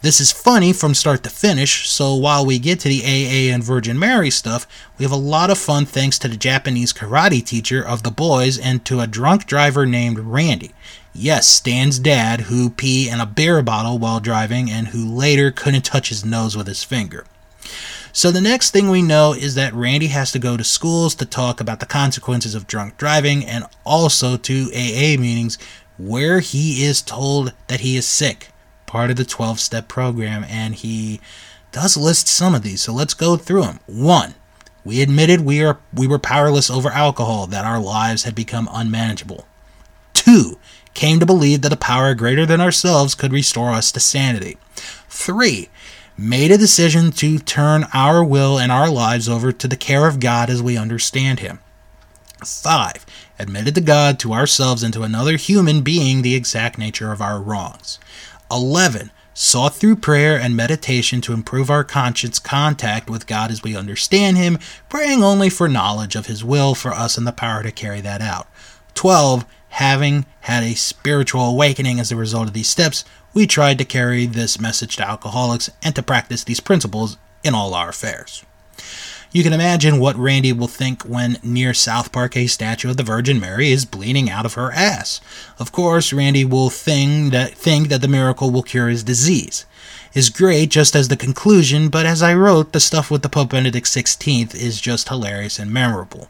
This 0.00 0.20
is 0.20 0.30
funny 0.30 0.72
from 0.72 0.94
start 0.94 1.24
to 1.24 1.30
finish, 1.30 1.88
so 1.88 2.14
while 2.14 2.46
we 2.46 2.60
get 2.60 2.78
to 2.80 2.88
the 2.88 3.02
AA 3.02 3.52
and 3.52 3.64
Virgin 3.64 3.98
Mary 3.98 4.30
stuff, 4.30 4.64
we 4.96 5.02
have 5.02 5.12
a 5.12 5.16
lot 5.16 5.50
of 5.50 5.58
fun 5.58 5.86
thanks 5.86 6.18
to 6.20 6.28
the 6.28 6.36
Japanese 6.36 6.92
karate 6.92 7.44
teacher 7.44 7.84
of 7.84 8.04
the 8.04 8.10
boys 8.10 8.58
and 8.58 8.84
to 8.84 9.00
a 9.00 9.08
drunk 9.08 9.46
driver 9.46 9.84
named 9.86 10.20
Randy. 10.20 10.72
Yes, 11.12 11.48
Stan's 11.48 11.98
dad, 11.98 12.42
who 12.42 12.70
pee 12.70 13.08
in 13.08 13.20
a 13.20 13.26
beer 13.26 13.60
bottle 13.60 13.98
while 13.98 14.20
driving 14.20 14.70
and 14.70 14.88
who 14.88 15.04
later 15.04 15.50
couldn't 15.50 15.84
touch 15.84 16.10
his 16.10 16.24
nose 16.24 16.56
with 16.56 16.68
his 16.68 16.84
finger. 16.84 17.24
So 18.12 18.30
the 18.30 18.40
next 18.40 18.70
thing 18.70 18.88
we 18.88 19.02
know 19.02 19.32
is 19.32 19.54
that 19.54 19.74
Randy 19.74 20.08
has 20.08 20.32
to 20.32 20.38
go 20.38 20.56
to 20.56 20.64
schools 20.64 21.14
to 21.16 21.26
talk 21.26 21.60
about 21.60 21.80
the 21.80 21.86
consequences 21.86 22.54
of 22.54 22.66
drunk 22.66 22.96
driving 22.96 23.44
and 23.44 23.64
also 23.84 24.36
to 24.36 24.70
AA 24.74 25.20
meetings 25.20 25.58
where 25.98 26.40
he 26.40 26.84
is 26.84 27.02
told 27.02 27.52
that 27.66 27.80
he 27.80 27.96
is 27.96 28.06
sick 28.06 28.48
part 28.88 29.10
of 29.10 29.16
the 29.16 29.24
12 29.24 29.60
step 29.60 29.86
program, 29.86 30.44
and 30.48 30.74
he 30.74 31.20
does 31.70 31.96
list 31.96 32.26
some 32.26 32.54
of 32.54 32.62
these. 32.62 32.80
So 32.80 32.92
let's 32.92 33.14
go 33.14 33.36
through 33.36 33.62
them. 33.62 33.80
One, 33.86 34.34
we 34.84 35.02
admitted 35.02 35.42
we 35.42 35.62
are 35.62 35.78
we 35.92 36.06
were 36.06 36.18
powerless 36.18 36.70
over 36.70 36.90
alcohol, 36.90 37.46
that 37.48 37.64
our 37.64 37.78
lives 37.78 38.24
had 38.24 38.34
become 38.34 38.68
unmanageable. 38.72 39.46
Two, 40.14 40.58
came 40.94 41.20
to 41.20 41.26
believe 41.26 41.62
that 41.62 41.72
a 41.72 41.76
power 41.76 42.14
greater 42.14 42.46
than 42.46 42.60
ourselves 42.60 43.14
could 43.14 43.32
restore 43.32 43.70
us 43.70 43.92
to 43.92 44.00
sanity. 44.00 44.56
Three, 45.08 45.68
made 46.18 46.50
a 46.50 46.58
decision 46.58 47.12
to 47.12 47.38
turn 47.38 47.86
our 47.94 48.24
will 48.24 48.58
and 48.58 48.72
our 48.72 48.90
lives 48.90 49.28
over 49.28 49.52
to 49.52 49.68
the 49.68 49.76
care 49.76 50.08
of 50.08 50.18
God 50.18 50.50
as 50.50 50.60
we 50.60 50.76
understand 50.76 51.38
Him. 51.38 51.60
5. 52.44 53.06
Admitted 53.38 53.76
to 53.76 53.80
God, 53.80 54.18
to 54.18 54.32
ourselves, 54.32 54.82
and 54.82 54.92
to 54.94 55.02
another 55.02 55.36
human 55.36 55.82
being 55.82 56.22
the 56.22 56.34
exact 56.34 56.76
nature 56.76 57.12
of 57.12 57.22
our 57.22 57.40
wrongs. 57.40 58.00
11. 58.50 59.12
Sought 59.32 59.76
through 59.76 59.94
prayer 59.94 60.36
and 60.36 60.56
meditation 60.56 61.20
to 61.20 61.32
improve 61.32 61.70
our 61.70 61.84
conscience 61.84 62.40
contact 62.40 63.08
with 63.08 63.28
God 63.28 63.52
as 63.52 63.62
we 63.62 63.76
understand 63.76 64.36
Him, 64.36 64.58
praying 64.88 65.22
only 65.22 65.48
for 65.48 65.68
knowledge 65.68 66.16
of 66.16 66.26
His 66.26 66.42
will 66.44 66.74
for 66.74 66.92
us 66.92 67.16
and 67.16 67.26
the 67.26 67.32
power 67.32 67.62
to 67.62 67.70
carry 67.70 68.00
that 68.00 68.20
out. 68.20 68.48
12. 68.94 69.44
Having 69.70 70.26
had 70.40 70.64
a 70.64 70.74
spiritual 70.74 71.42
awakening 71.42 72.00
as 72.00 72.10
a 72.10 72.16
result 72.16 72.48
of 72.48 72.54
these 72.54 72.68
steps, 72.68 73.04
we 73.34 73.46
tried 73.46 73.78
to 73.78 73.84
carry 73.84 74.26
this 74.26 74.60
message 74.60 74.96
to 74.96 75.08
alcoholics 75.08 75.70
and 75.82 75.94
to 75.94 76.02
practice 76.02 76.44
these 76.44 76.60
principles 76.60 77.16
in 77.44 77.54
all 77.54 77.74
our 77.74 77.90
affairs. 77.90 78.44
You 79.30 79.42
can 79.42 79.52
imagine 79.52 80.00
what 80.00 80.16
Randy 80.16 80.54
will 80.54 80.68
think 80.68 81.02
when 81.02 81.36
near 81.42 81.74
South 81.74 82.12
Park 82.12 82.34
a 82.34 82.46
statue 82.46 82.88
of 82.90 82.96
the 82.96 83.02
Virgin 83.02 83.38
Mary 83.38 83.70
is 83.70 83.84
bleeding 83.84 84.30
out 84.30 84.46
of 84.46 84.54
her 84.54 84.72
ass. 84.72 85.20
Of 85.58 85.70
course, 85.70 86.14
Randy 86.14 86.46
will 86.46 86.70
think 86.70 87.32
that, 87.32 87.52
think 87.52 87.88
that 87.88 88.00
the 88.00 88.08
miracle 88.08 88.50
will 88.50 88.62
cure 88.62 88.88
his 88.88 89.04
disease. 89.04 89.66
Is 90.14 90.30
great 90.30 90.70
just 90.70 90.96
as 90.96 91.08
the 91.08 91.16
conclusion, 91.16 91.90
but 91.90 92.06
as 92.06 92.22
I 92.22 92.32
wrote, 92.32 92.72
the 92.72 92.80
stuff 92.80 93.10
with 93.10 93.20
the 93.20 93.28
Pope 93.28 93.50
Benedict 93.50 93.86
XVI 93.86 94.54
is 94.54 94.80
just 94.80 95.10
hilarious 95.10 95.58
and 95.58 95.70
memorable. 95.70 96.28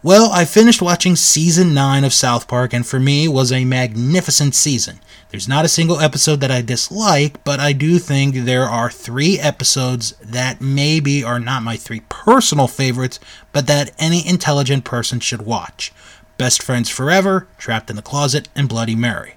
Well, 0.00 0.30
I 0.30 0.44
finished 0.44 0.80
watching 0.80 1.16
season 1.16 1.74
9 1.74 2.04
of 2.04 2.12
South 2.12 2.46
Park, 2.46 2.72
and 2.72 2.86
for 2.86 3.00
me, 3.00 3.26
was 3.26 3.50
a 3.50 3.64
magnificent 3.64 4.54
season. 4.54 5.00
There's 5.30 5.48
not 5.48 5.64
a 5.64 5.68
single 5.68 5.98
episode 5.98 6.38
that 6.38 6.52
I 6.52 6.62
dislike, 6.62 7.42
but 7.42 7.58
I 7.58 7.72
do 7.72 7.98
think 7.98 8.36
there 8.36 8.66
are 8.66 8.92
three 8.92 9.40
episodes 9.40 10.12
that 10.22 10.60
maybe 10.60 11.24
are 11.24 11.40
not 11.40 11.64
my 11.64 11.76
three 11.76 12.02
personal 12.08 12.68
favorites, 12.68 13.18
but 13.50 13.66
that 13.66 13.90
any 13.98 14.24
intelligent 14.24 14.84
person 14.84 15.18
should 15.18 15.42
watch 15.42 15.92
Best 16.36 16.62
Friends 16.62 16.88
Forever, 16.88 17.48
Trapped 17.58 17.90
in 17.90 17.96
the 17.96 18.02
Closet, 18.02 18.48
and 18.54 18.68
Bloody 18.68 18.94
Mary. 18.94 19.34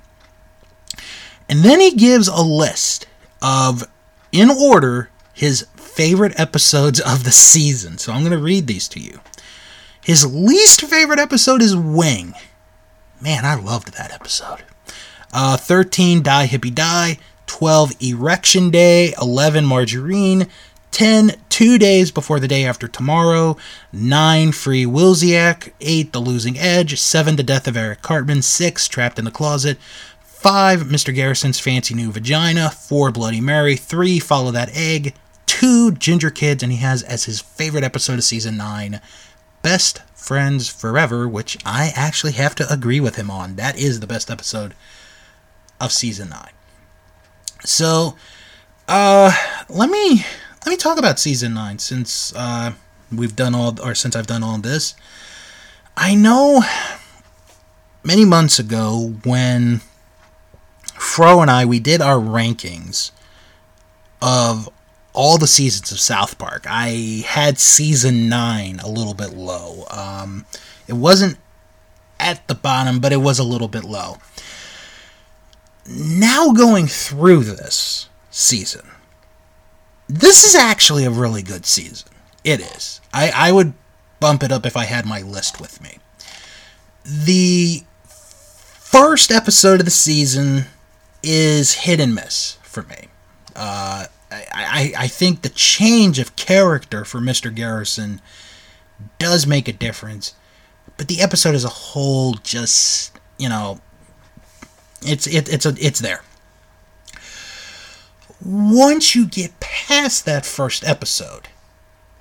And 1.50 1.62
then 1.62 1.80
he 1.80 1.95
gives 1.95 2.28
a 2.28 2.43
list 2.43 3.08
of, 3.41 3.84
in 4.32 4.52
order, 4.52 5.10
his 5.34 5.65
favorite 5.76 6.39
episodes 6.39 7.00
of 7.00 7.24
the 7.24 7.32
season. 7.32 7.97
So 7.97 8.13
I'm 8.13 8.21
going 8.21 8.32
to 8.32 8.38
read 8.38 8.67
these 8.67 8.88
to 8.89 9.00
you. 9.00 9.21
His 10.03 10.25
least 10.33 10.81
favorite 10.81 11.19
episode 11.19 11.61
is 11.61 11.75
Wing. 11.75 12.33
Man, 13.21 13.45
I 13.45 13.55
loved 13.55 13.93
that 13.93 14.11
episode. 14.11 14.63
Uh, 15.33 15.57
13, 15.57 16.23
Die 16.23 16.47
Hippie 16.47 16.73
Die. 16.73 17.19
12, 17.45 17.91
Erection 18.01 18.71
Day. 18.71 19.13
11, 19.21 19.65
Margarine. 19.65 20.47
10, 20.89 21.35
Two 21.49 21.77
Days 21.77 22.11
Before 22.11 22.39
the 22.39 22.47
Day 22.47 22.65
After 22.65 22.87
Tomorrow. 22.87 23.57
9, 23.93 24.51
Free 24.51 24.85
Willzyx. 24.85 25.71
8, 25.79 26.11
The 26.11 26.19
Losing 26.19 26.57
Edge. 26.57 26.99
7, 26.99 27.35
The 27.35 27.43
Death 27.43 27.67
of 27.67 27.77
Eric 27.77 28.01
Cartman. 28.01 28.41
6, 28.41 28.87
Trapped 28.87 29.19
in 29.19 29.25
the 29.25 29.31
Closet. 29.31 29.77
5, 30.23 30.81
Mr. 30.85 31.13
Garrison's 31.13 31.59
Fancy 31.59 31.93
New 31.93 32.11
Vagina. 32.11 32.71
4, 32.71 33.11
Bloody 33.11 33.39
Mary. 33.39 33.75
3, 33.75 34.19
Follow 34.19 34.49
That 34.51 34.75
Egg. 34.75 35.13
2, 35.45 35.91
Ginger 35.91 36.31
Kids. 36.31 36.63
And 36.63 36.71
he 36.71 36.79
has 36.79 37.03
as 37.03 37.25
his 37.25 37.39
favorite 37.39 37.83
episode 37.83 38.15
of 38.17 38.23
season 38.23 38.57
9, 38.57 38.99
Best 39.62 40.02
Friends 40.15 40.69
Forever, 40.69 41.28
which 41.28 41.58
I 41.65 41.91
actually 41.95 42.34
have 42.34 42.56
to 42.56 42.71
agree 42.71 43.00
with 43.00 43.15
him 43.15 43.30
on. 43.30 43.56
That 43.56 43.78
is 43.78 44.00
the 44.00 44.08
best 44.08 44.30
episode 44.30 44.74
of 45.80 45.91
season 45.91 46.30
9. 46.30 46.50
So, 47.63 48.15
uh 48.88 49.32
let 49.69 49.89
me 49.89 50.26
let 50.65 50.67
me 50.67 50.78
talk 50.78 50.97
about 50.97 51.19
season 51.19 51.54
9 51.54 51.80
since 51.80 52.34
uh 52.36 52.74
we've 53.12 53.36
done 53.36 53.56
all 53.56 53.80
or 53.82 53.95
since 53.95 54.15
I've 54.15 54.28
done 54.28 54.43
all 54.43 54.58
this. 54.58 54.95
I 55.95 56.15
know 56.15 56.63
many 58.04 58.26
months 58.26 58.60
ago 58.60 59.15
when 59.24 59.82
Fro 60.95 61.41
and 61.41 61.52
I 61.52 61.65
we 61.65 61.80
did 61.80 62.02
our 62.02 62.17
rankings 62.17 63.12
of 64.21 64.69
all 65.13 65.38
the 65.38 65.47
seasons 65.47 65.91
of 65.91 66.00
South 66.00 66.38
Park. 66.38 66.65
I 66.67 67.24
had 67.28 67.60
season 67.60 68.30
nine 68.30 68.80
a 68.80 68.89
little 68.89 69.13
bit 69.13 69.34
low. 69.34 69.86
Um, 69.89 70.45
it 70.88 70.93
wasn't 70.93 71.38
at 72.20 72.47
the 72.47 72.55
bottom, 72.55 72.99
but 72.99 73.12
it 73.12 73.18
was 73.18 73.39
a 73.39 73.43
little 73.43 73.68
bit 73.68 73.84
low. 73.84 74.18
Now 75.88 76.51
going 76.51 76.88
through 76.88 77.43
this 77.43 78.09
season, 78.30 78.88
this 80.07 80.43
is 80.43 80.55
actually 80.55 81.05
a 81.05 81.12
really 81.12 81.41
good 81.41 81.66
season. 81.66 82.09
It 82.43 82.59
is. 82.59 83.01
I, 83.14 83.32
I 83.34 83.51
would 83.51 83.74
bump 84.20 84.43
it 84.43 84.51
up 84.51 84.66
if 84.66 84.78
I 84.78 84.86
had 84.86 85.05
my 85.05 85.22
list 85.22 85.59
with 85.59 85.82
me. 85.82 85.97
The 87.03 87.84
first 88.03 89.32
episode 89.32 89.80
of 89.80 89.86
the 89.86 89.91
season 89.91 90.66
is 91.24 91.74
hit 91.74 91.99
and 91.99 92.14
miss 92.14 92.57
for 92.62 92.84
me. 92.84 93.07
Uh, 93.55 94.05
I, 94.54 94.93
I 94.97 95.08
think 95.08 95.41
the 95.41 95.49
change 95.49 96.20
of 96.20 96.36
character 96.36 97.06
for 97.06 97.20
Mr. 97.20 97.54
Garrison 97.54 98.22
does 99.18 99.47
make 99.47 99.68
a 99.68 99.74
difference, 99.74 100.36
but 100.97 101.08
the 101.08 101.22
episode 101.22 101.56
as 101.56 101.64
a 101.64 101.70
whole 101.70 102.34
just 102.36 103.18
you 103.38 103.49
know 103.49 103.80
it's 105.02 105.28
it, 105.28 105.52
it's 105.52 105.66
a, 105.66 105.76
it's 105.80 105.99
there. 105.99 106.22
Once 108.43 109.16
you 109.16 109.28
get 109.28 109.60
past 109.60 110.26
that 110.26 110.45
first 110.45 110.84
episode, 110.84 111.47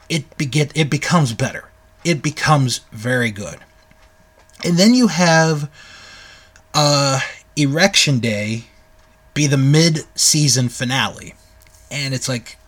it 0.09 0.37
begin 0.37 0.71
it 0.75 0.91
becomes 0.91 1.33
better. 1.33 1.69
It 2.05 2.23
becomes 2.23 2.81
very 2.93 3.31
good, 3.31 3.59
and 4.65 4.79
then 4.79 4.95
you 4.95 5.09
have 5.09 5.71
uh, 6.73 7.21
Erection 7.57 8.21
Day 8.21 8.65
be 9.35 9.47
the 9.47 9.57
mid-season 9.57 10.69
finale 10.69 11.35
and 11.91 12.15
it's 12.15 12.29
like, 12.29 12.59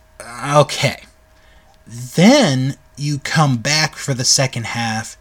okay. 0.55 1.03
Then 1.87 2.75
you 2.95 3.19
come 3.19 3.57
back 3.57 3.95
for 3.95 4.13
the 4.13 4.23
second 4.23 4.67
half, 4.67 5.17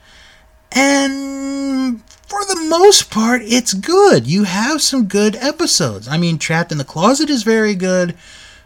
and 0.70 2.02
for 2.26 2.44
the 2.44 2.66
most 2.68 3.10
part, 3.10 3.42
it's 3.44 3.74
good. 3.74 4.26
You 4.26 4.44
have 4.44 4.80
some 4.80 5.04
good 5.04 5.36
episodes. 5.36 6.08
I 6.08 6.16
mean, 6.16 6.38
Trapped 6.38 6.72
in 6.72 6.78
the 6.78 6.84
Closet 6.84 7.28
is 7.28 7.42
very 7.42 7.74
good. 7.74 8.16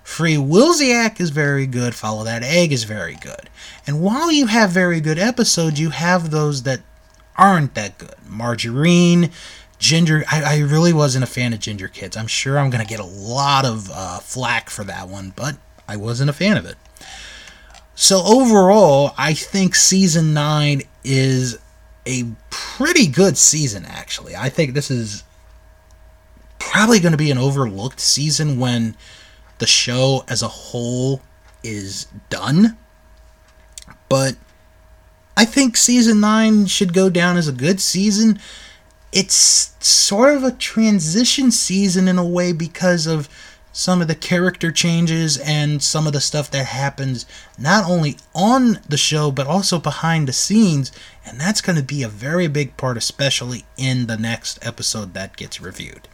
Free 0.05 0.37
Willzyx 0.37 1.21
is 1.21 1.31
very 1.31 1.67
good. 1.67 1.95
Follow 1.95 2.23
That 2.23 2.45
Egg 2.45 2.73
is 2.73 2.85
very 2.85 3.17
good. 3.17 3.51
And 3.87 4.01
while 4.01 4.31
you 4.31 4.47
have 4.47 4.71
very 4.71 5.01
good 5.01 5.19
episodes, 5.19 5.81
you 5.81 5.91
have 5.91 6.31
those 6.31 6.63
that 6.63 6.81
aren't 7.37 7.75
that 7.75 7.99
good. 7.99 8.15
Margarine, 8.29 9.33
Ginger. 9.79 10.25
I, 10.31 10.43
I 10.43 10.59
really 10.61 10.93
wasn't 10.93 11.25
a 11.25 11.27
fan 11.27 11.53
of 11.53 11.61
Ginger 11.61 11.89
Kids. 11.89 12.17
I'm 12.17 12.27
sure 12.27 12.59
I'm 12.59 12.71
going 12.71 12.85
to 12.85 12.89
get 12.89 13.01
a 13.01 13.05
lot 13.05 13.65
of 13.65 13.91
uh, 13.93 14.19
flack 14.19 14.71
for 14.71 14.85
that 14.85 15.09
one, 15.09 15.33
but 15.35 15.57
I 15.89 15.97
wasn't 15.97 16.31
a 16.31 16.33
fan 16.33 16.57
of 16.57 16.67
it. 16.67 16.77
So 17.95 18.23
overall, 18.25 19.13
I 19.17 19.33
think 19.33 19.75
season 19.75 20.35
9 20.35 20.83
is 21.03 21.59
a 22.07 22.25
pretty 22.51 23.07
good 23.07 23.39
season, 23.39 23.85
actually. 23.87 24.37
I 24.37 24.49
think 24.49 24.75
this 24.75 24.91
is 24.91 25.25
probably 26.59 27.01
going 27.01 27.13
to 27.13 27.19
be 27.19 27.31
an 27.31 27.39
overlooked 27.39 28.01
season 28.01 28.59
when 28.59 28.97
the 29.59 29.67
show 29.67 30.25
as 30.29 30.43
a 30.43 30.49
whole 30.49 31.23
is 31.63 32.07
done. 32.29 32.77
But 34.09 34.37
I 35.37 35.45
think 35.45 35.77
season 35.77 36.21
9 36.21 36.67
should 36.67 36.93
go 36.93 37.09
down 37.11 37.37
as 37.37 37.49
a 37.49 37.53
good 37.53 37.81
season. 37.81 38.39
It's 39.17 39.75
sort 39.81 40.37
of 40.37 40.45
a 40.45 40.53
transition 40.53 41.51
season 41.51 42.07
in 42.07 42.19
a 42.19 42.27
way 42.27 42.53
because 42.53 43.07
of 43.07 43.31
some 43.73 44.03
of 44.03 44.09
the 44.09 44.15
character 44.15 44.73
changes 44.73 45.37
and 45.39 45.83
some 45.83 46.07
of 46.07 46.15
the 46.15 46.21
stuff 46.21 46.51
that 46.51 46.67
happens 46.67 47.27
not 47.59 47.89
only 47.89 48.17
on 48.35 48.81
the 48.89 48.97
show 48.97 49.31
but 49.31 49.47
also 49.47 49.79
behind 49.79 50.27
the 50.29 50.33
scenes. 50.33 50.91
And 51.25 51.41
that's 51.41 51.61
going 51.61 51.77
to 51.77 51.83
be 51.83 52.03
a 52.03 52.09
very 52.09 52.47
big 52.47 52.75
part 52.77 52.97
especially 52.97 53.65
in 53.77 54.07
the 54.07 54.17
next 54.17 54.65
episode 54.67 55.13
that 55.15 55.37
gets 55.37 55.61
reviewed. 55.61 56.09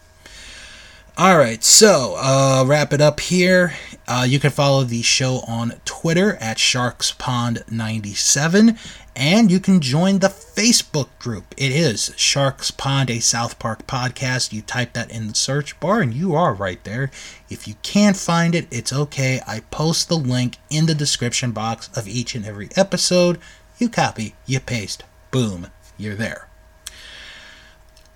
All 1.17 1.39
right 1.39 1.63
so 1.63 2.17
uh, 2.19 2.65
wrap 2.67 2.93
it 2.93 3.01
up 3.01 3.21
here. 3.21 3.75
Uh, 4.09 4.27
you 4.29 4.41
can 4.41 4.51
follow 4.51 4.83
the 4.85 5.03
show 5.03 5.41
on 5.47 5.75
twitter 5.85 6.35
at 6.37 6.57
sharkspond97 6.57 8.79
and 9.15 9.51
you 9.51 9.61
can 9.61 9.81
join 9.81 10.19
the 10.19 10.31
Facebook 10.55 11.09
group. 11.19 11.55
It 11.57 11.73
is 11.73 12.13
Sharks 12.17 12.71
Pond, 12.71 13.11
a 13.11 13.21
South 13.21 13.59
Park 13.59 13.87
podcast. 13.87 14.53
You 14.53 14.61
type 14.61 14.93
that 14.93 15.11
in 15.11 15.29
the 15.29 15.35
search 15.35 15.79
bar 15.81 16.01
and 16.01 16.13
you 16.13 16.35
are 16.35 16.53
right 16.53 16.83
there. 16.85 17.11
If 17.49 17.67
you 17.67 17.75
can't 17.83 18.17
find 18.17 18.55
it, 18.55 18.67
it's 18.71 18.93
okay. 18.93 19.41
I 19.47 19.61
post 19.71 20.09
the 20.09 20.17
link 20.17 20.59
in 20.69 20.87
the 20.87 20.95
description 20.95 21.53
box 21.53 21.89
of 21.97 22.07
each 22.07 22.35
and 22.35 22.45
every 22.45 22.69
episode. 22.77 23.39
You 23.79 23.89
copy, 23.89 24.35
you 24.47 24.61
paste, 24.61 25.05
boom, 25.31 25.69
you're 25.97 26.15
there. 26.15 26.49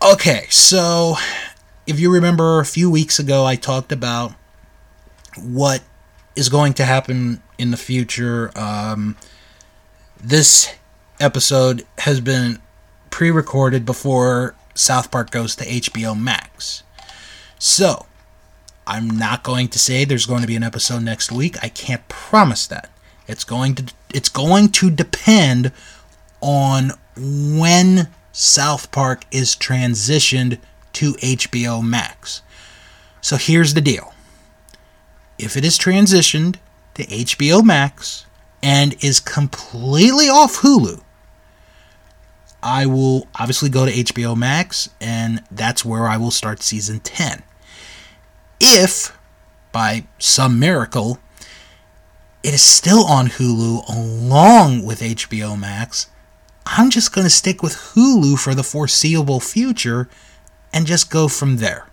Okay, 0.02 0.46
so 0.50 1.16
if 1.86 1.98
you 1.98 2.12
remember 2.12 2.60
a 2.60 2.66
few 2.66 2.90
weeks 2.90 3.18
ago, 3.18 3.46
I 3.46 3.56
talked 3.56 3.92
about 3.92 4.34
what 5.40 5.82
is 6.34 6.50
going 6.50 6.74
to 6.74 6.84
happen 6.84 7.42
in 7.56 7.70
the 7.70 7.76
future. 7.78 8.52
Um, 8.54 9.16
this 10.22 10.74
episode 11.20 11.86
has 11.98 12.20
been 12.20 12.60
pre 13.10 13.30
recorded 13.30 13.84
before 13.84 14.54
South 14.74 15.10
Park 15.10 15.30
goes 15.30 15.56
to 15.56 15.64
HBO 15.64 16.18
Max. 16.18 16.82
So, 17.58 18.06
I'm 18.86 19.10
not 19.10 19.42
going 19.42 19.68
to 19.68 19.78
say 19.78 20.04
there's 20.04 20.26
going 20.26 20.42
to 20.42 20.46
be 20.46 20.56
an 20.56 20.62
episode 20.62 21.02
next 21.02 21.32
week. 21.32 21.56
I 21.62 21.68
can't 21.68 22.06
promise 22.08 22.66
that. 22.68 22.90
It's 23.26 23.44
going 23.44 23.74
to 23.76 23.92
it's 24.14 24.28
going 24.28 24.68
to 24.68 24.90
depend 24.90 25.72
on 26.40 26.92
when 27.16 28.08
South 28.32 28.92
Park 28.92 29.24
is 29.30 29.56
transitioned 29.56 30.58
to 30.92 31.14
HBO 31.14 31.82
Max. 31.82 32.42
So 33.20 33.36
here's 33.36 33.74
the 33.74 33.80
deal. 33.80 34.14
If 35.38 35.56
it 35.56 35.64
is 35.64 35.78
transitioned 35.78 36.56
to 36.94 37.04
HBO 37.04 37.64
Max 37.64 38.26
and 38.62 38.94
is 39.02 39.20
completely 39.20 40.28
off 40.28 40.58
Hulu, 40.58 41.02
I 42.68 42.84
will 42.84 43.28
obviously 43.38 43.68
go 43.68 43.86
to 43.86 43.92
HBO 43.92 44.36
Max, 44.36 44.90
and 45.00 45.44
that's 45.52 45.84
where 45.84 46.08
I 46.08 46.16
will 46.16 46.32
start 46.32 46.64
season 46.64 46.98
10. 46.98 47.44
If, 48.58 49.16
by 49.70 50.08
some 50.18 50.58
miracle, 50.58 51.20
it 52.42 52.54
is 52.54 52.62
still 52.62 53.04
on 53.04 53.28
Hulu 53.28 53.88
along 53.88 54.84
with 54.84 54.98
HBO 54.98 55.56
Max, 55.56 56.08
I'm 56.66 56.90
just 56.90 57.14
going 57.14 57.24
to 57.24 57.30
stick 57.30 57.62
with 57.62 57.92
Hulu 57.94 58.36
for 58.36 58.52
the 58.52 58.64
foreseeable 58.64 59.38
future 59.38 60.08
and 60.72 60.88
just 60.88 61.08
go 61.08 61.28
from 61.28 61.58
there. 61.58 61.86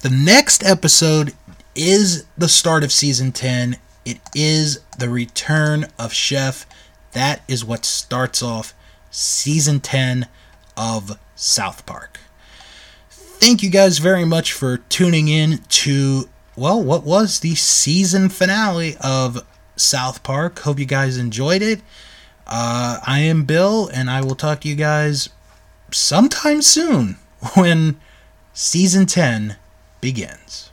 The 0.00 0.10
next 0.10 0.62
episode 0.62 1.32
is 1.74 2.26
the 2.36 2.50
start 2.50 2.84
of 2.84 2.92
season 2.92 3.32
10. 3.32 3.78
It 4.04 4.20
is 4.34 4.80
the 4.98 5.08
return 5.08 5.86
of 5.98 6.12
Chef. 6.12 6.66
That 7.12 7.40
is 7.48 7.64
what 7.64 7.86
starts 7.86 8.42
off 8.42 8.74
season 9.10 9.80
10 9.80 10.26
of 10.76 11.18
South 11.34 11.84
Park. 11.86 12.20
Thank 13.10 13.62
you 13.62 13.70
guys 13.70 13.98
very 13.98 14.24
much 14.24 14.52
for 14.52 14.78
tuning 14.78 15.28
in 15.28 15.58
to, 15.68 16.28
well, 16.56 16.82
what 16.82 17.04
was 17.04 17.40
the 17.40 17.54
season 17.54 18.28
finale 18.28 18.96
of 19.00 19.44
South 19.80 20.22
Park. 20.22 20.58
Hope 20.60 20.78
you 20.78 20.84
guys 20.84 21.16
enjoyed 21.16 21.62
it. 21.62 21.80
Uh, 22.46 22.98
I 23.06 23.20
am 23.20 23.44
Bill, 23.44 23.88
and 23.92 24.10
I 24.10 24.20
will 24.20 24.34
talk 24.34 24.60
to 24.60 24.68
you 24.68 24.74
guys 24.74 25.30
sometime 25.90 26.62
soon 26.62 27.16
when 27.54 28.00
season 28.52 29.06
10 29.06 29.56
begins. 30.00 30.69